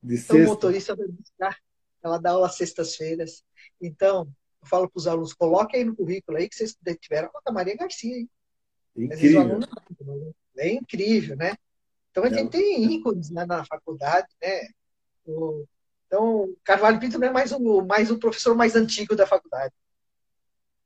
[0.01, 0.35] De então, sexta.
[0.35, 1.57] o motorista vai buscar.
[2.03, 3.43] Ela dá aula sextas-feiras.
[3.79, 7.51] Então, eu falo para os alunos, coloquem aí no currículo aí que vocês tiveram a
[7.51, 8.15] Maria Garcia.
[8.15, 8.29] Hein?
[8.95, 9.59] Incrível.
[10.57, 11.55] É incrível, né?
[12.11, 12.59] Então, a gente é.
[12.59, 14.67] tem ícones né, na faculdade, né?
[15.25, 15.65] O,
[16.11, 19.73] então, Carvalho Pinto não é mais o, mais o professor mais antigo da faculdade.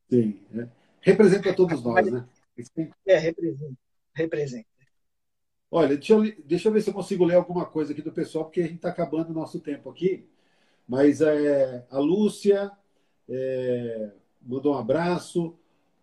[0.07, 0.67] Sim, é.
[1.01, 2.28] representa todos nós, né?
[3.07, 3.73] É, representa.
[4.13, 4.67] representa.
[5.71, 8.45] Olha, deixa eu, deixa eu ver se eu consigo ler alguma coisa aqui do pessoal,
[8.45, 10.30] porque a gente está acabando o nosso tempo aqui.
[10.88, 12.71] Mas é, a Lúcia
[13.28, 14.11] é,
[14.41, 15.57] mandou um abraço.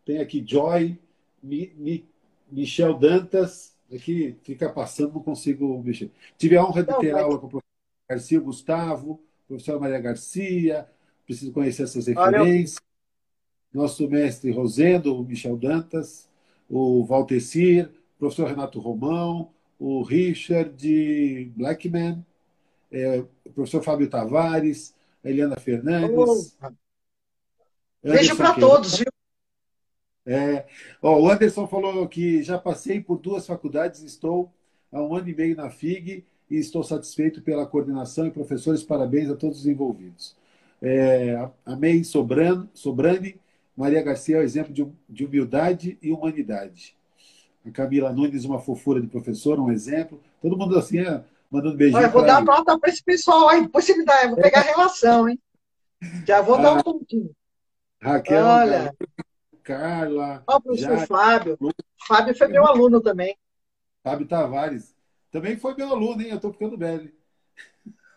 [0.05, 0.99] Tem aqui Joy,
[1.41, 2.09] Mi, Mi,
[2.51, 3.72] Michel Dantas.
[3.93, 6.11] Aqui fica passando, não consigo mexer.
[6.39, 7.63] Tive a honra de ter aula com o professor
[8.09, 10.89] Garcia Gustavo, professor Maria Garcia.
[11.27, 12.77] Preciso conhecer essas referências.
[12.77, 16.29] Olha, nosso mestre Rosendo, o Michel Dantas,
[16.69, 22.25] o Valtecir, o professor Renato Romão, o Richard Blackman,
[22.91, 26.57] é, o professor Fábio Tavares, a Eliana Fernandes.
[26.63, 26.71] Oh.
[28.03, 29.13] Beijo para todos, viu?
[30.25, 30.67] É,
[31.01, 34.53] ó, o Anderson falou que já passei por duas faculdades, estou
[34.93, 38.83] há um ano e meio na FIG e estou satisfeito pela coordenação e professores.
[38.83, 40.37] Parabéns a todos os envolvidos.
[40.81, 43.41] É, a May Sobrano, Sobrani,
[43.77, 46.95] Maria Garcia é um exemplo de, de humildade e humanidade.
[47.67, 50.21] A Camila Nunes, uma fofura de professora, um exemplo.
[50.41, 51.99] Todo mundo assim, é, mandando beijinho.
[51.99, 54.61] Olha, vou dar uma nota para esse pessoal aí, depois me dá, eu vou pegar
[54.61, 55.39] a relação, hein?
[56.27, 57.31] Já vou ah, dar um pontinho.
[58.01, 58.95] Raquel, Olha.
[59.63, 60.43] Carla.
[60.47, 61.07] Olha o professor já...
[61.07, 61.59] Fábio.
[62.07, 63.37] Fábio foi meu aluno também.
[64.03, 64.95] Fábio Tavares.
[65.31, 66.31] Também foi meu aluno, hein?
[66.31, 67.13] Eu estou ficando velho.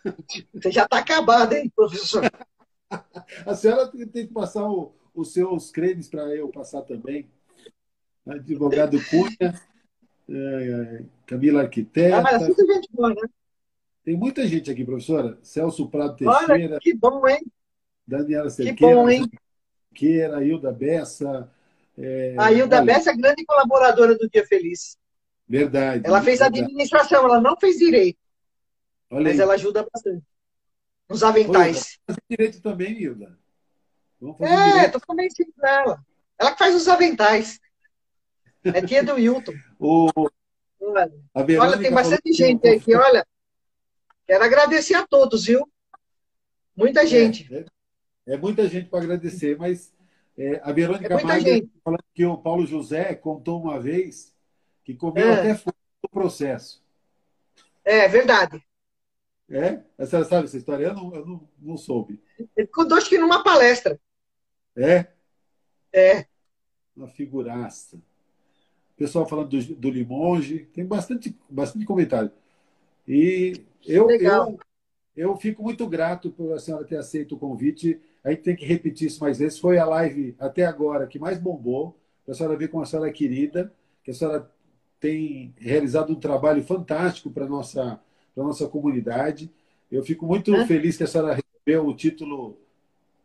[0.53, 2.23] Você já está acabado, hein, professor?
[3.45, 7.29] A senhora tem que passar o, os seus cremes para eu passar também.
[8.25, 9.61] Advogado Cunha,
[10.29, 12.17] é, Camila Arquiteta.
[12.17, 13.21] Ah, mas é tudo gente boa, né?
[14.03, 15.37] Tem muita gente aqui, professora.
[15.41, 16.53] Celso Prado Teixeira.
[16.53, 17.41] Olha, que bom, hein?
[18.07, 18.75] Daniela Cerqueira.
[18.75, 19.29] Que bom, hein?
[19.95, 21.49] Cerqueira, Hilda Bessa.
[21.97, 24.97] É, a Hilda olha, Bessa é grande colaboradora do Dia Feliz.
[25.47, 26.05] Verdade.
[26.05, 26.63] Ela fez verdade.
[26.63, 28.19] administração, ela não fez direito.
[29.09, 29.41] Olha mas aí.
[29.41, 30.23] ela ajuda bastante.
[31.07, 31.99] Nos aventais.
[32.09, 33.37] Oi, direito também, Hilda.
[34.41, 36.03] é, falando em dela.
[36.37, 37.59] Ela que faz os aventais.
[38.63, 39.53] É tia do Hilton.
[39.79, 40.09] o...
[40.81, 43.25] Olha, olha tem bastante gente aí que, olha,
[44.27, 45.67] quero agradecer a todos, viu?
[46.75, 47.51] Muita é, gente.
[47.53, 47.65] É, é,
[48.25, 49.93] é muita gente para agradecer, mas
[50.37, 54.33] é, a Verônica é Maga falando que o Paulo José contou uma vez
[54.83, 55.39] que comeu é.
[55.39, 56.83] até fogo no processo.
[57.83, 58.63] É verdade.
[59.49, 59.81] É?
[59.97, 60.85] A senhora sabe essa história?
[60.85, 62.21] Eu não, eu não, não soube.
[62.55, 63.99] Ele contou acho que numa palestra.
[64.75, 65.07] É?
[65.93, 66.25] É.
[66.95, 67.97] Uma figuraça.
[67.97, 72.31] O pessoal falando do, do Limonge, tem bastante, bastante comentário.
[73.07, 74.59] E eu, eu,
[75.15, 78.01] eu fico muito grato por a senhora ter aceito o convite.
[78.25, 79.59] A gente tem que repetir isso mais vezes.
[79.59, 81.95] Foi a live até agora que mais bombou.
[82.25, 83.71] Para a senhora ver como a senhora é querida,
[84.03, 84.51] que a senhora
[84.99, 88.01] tem realizado um trabalho fantástico para a nossa,
[88.35, 89.53] nossa comunidade.
[89.91, 90.65] Eu fico muito é.
[90.65, 92.57] feliz que a senhora recebeu o título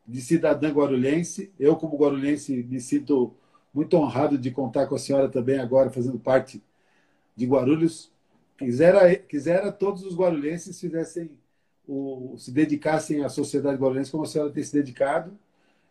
[0.06, 1.50] de cidadã guarulhense.
[1.58, 3.34] Eu, como guarulhense, me sinto
[3.72, 6.62] muito honrado de contar com a senhora também agora, fazendo parte
[7.34, 8.12] de Guarulhos.
[8.58, 11.30] Quisera, quisera todos os guarulhenses fizessem
[11.90, 15.36] o, se dedicassem à sociedade guarulhense como a senhora tem se dedicado.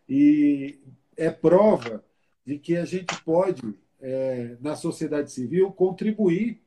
[0.08, 0.78] E
[1.16, 2.02] é prova
[2.44, 3.62] de que a gente pode,
[4.00, 6.58] é, na sociedade civil, contribuir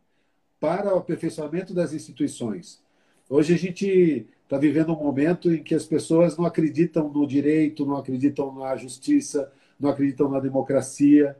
[0.60, 2.82] para o aperfeiçoamento das instituições.
[3.28, 7.88] Hoje a gente está vivendo um momento em que as pessoas não acreditam no direito,
[7.88, 11.36] não acreditam na justiça, não acreditam na democracia.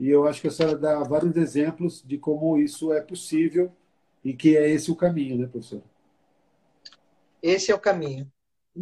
[0.00, 3.70] E eu acho que a senhora dá vários exemplos de como isso é possível
[4.24, 5.82] e que é esse o caminho, né, professor?
[7.42, 8.30] Esse é o caminho.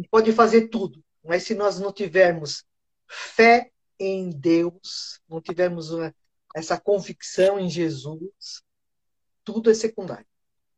[0.09, 2.63] Pode fazer tudo, mas se nós não tivermos
[3.07, 6.13] fé em Deus, não tivermos uma,
[6.55, 8.61] essa convicção em Jesus,
[9.43, 10.25] tudo é secundário.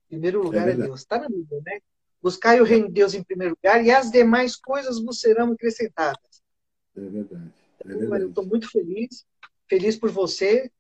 [0.06, 1.02] Em primeiro lugar é, é Deus.
[1.02, 1.80] Está na Bíblia, né?
[2.22, 6.42] Buscai o reino de Deus em primeiro lugar e as demais coisas vos serão acrescentadas.
[6.96, 7.54] É verdade.
[7.80, 8.24] É verdade.
[8.24, 9.26] Eu estou muito feliz,
[9.68, 10.72] feliz por você,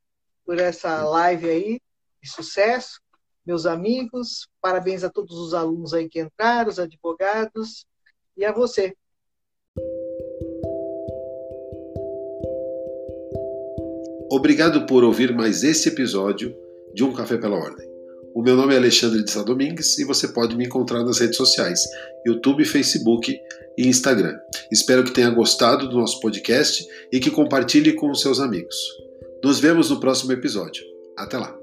[0.45, 1.81] por essa live aí,
[2.21, 2.99] de sucesso.
[3.47, 7.85] Meus amigos, parabéns a todos os alunos aí que entraram, os advogados,
[8.35, 8.93] e a você.
[14.29, 16.53] Obrigado por ouvir mais esse episódio
[16.93, 17.87] de Um Café pela Ordem.
[18.35, 21.37] O meu nome é Alexandre de Sá Domingues e você pode me encontrar nas redes
[21.37, 21.87] sociais,
[22.25, 23.33] YouTube, Facebook
[23.77, 24.37] e Instagram.
[24.69, 28.75] Espero que tenha gostado do nosso podcast e que compartilhe com os seus amigos.
[29.41, 30.83] Nos vemos no próximo episódio.
[31.17, 31.57] Até lá!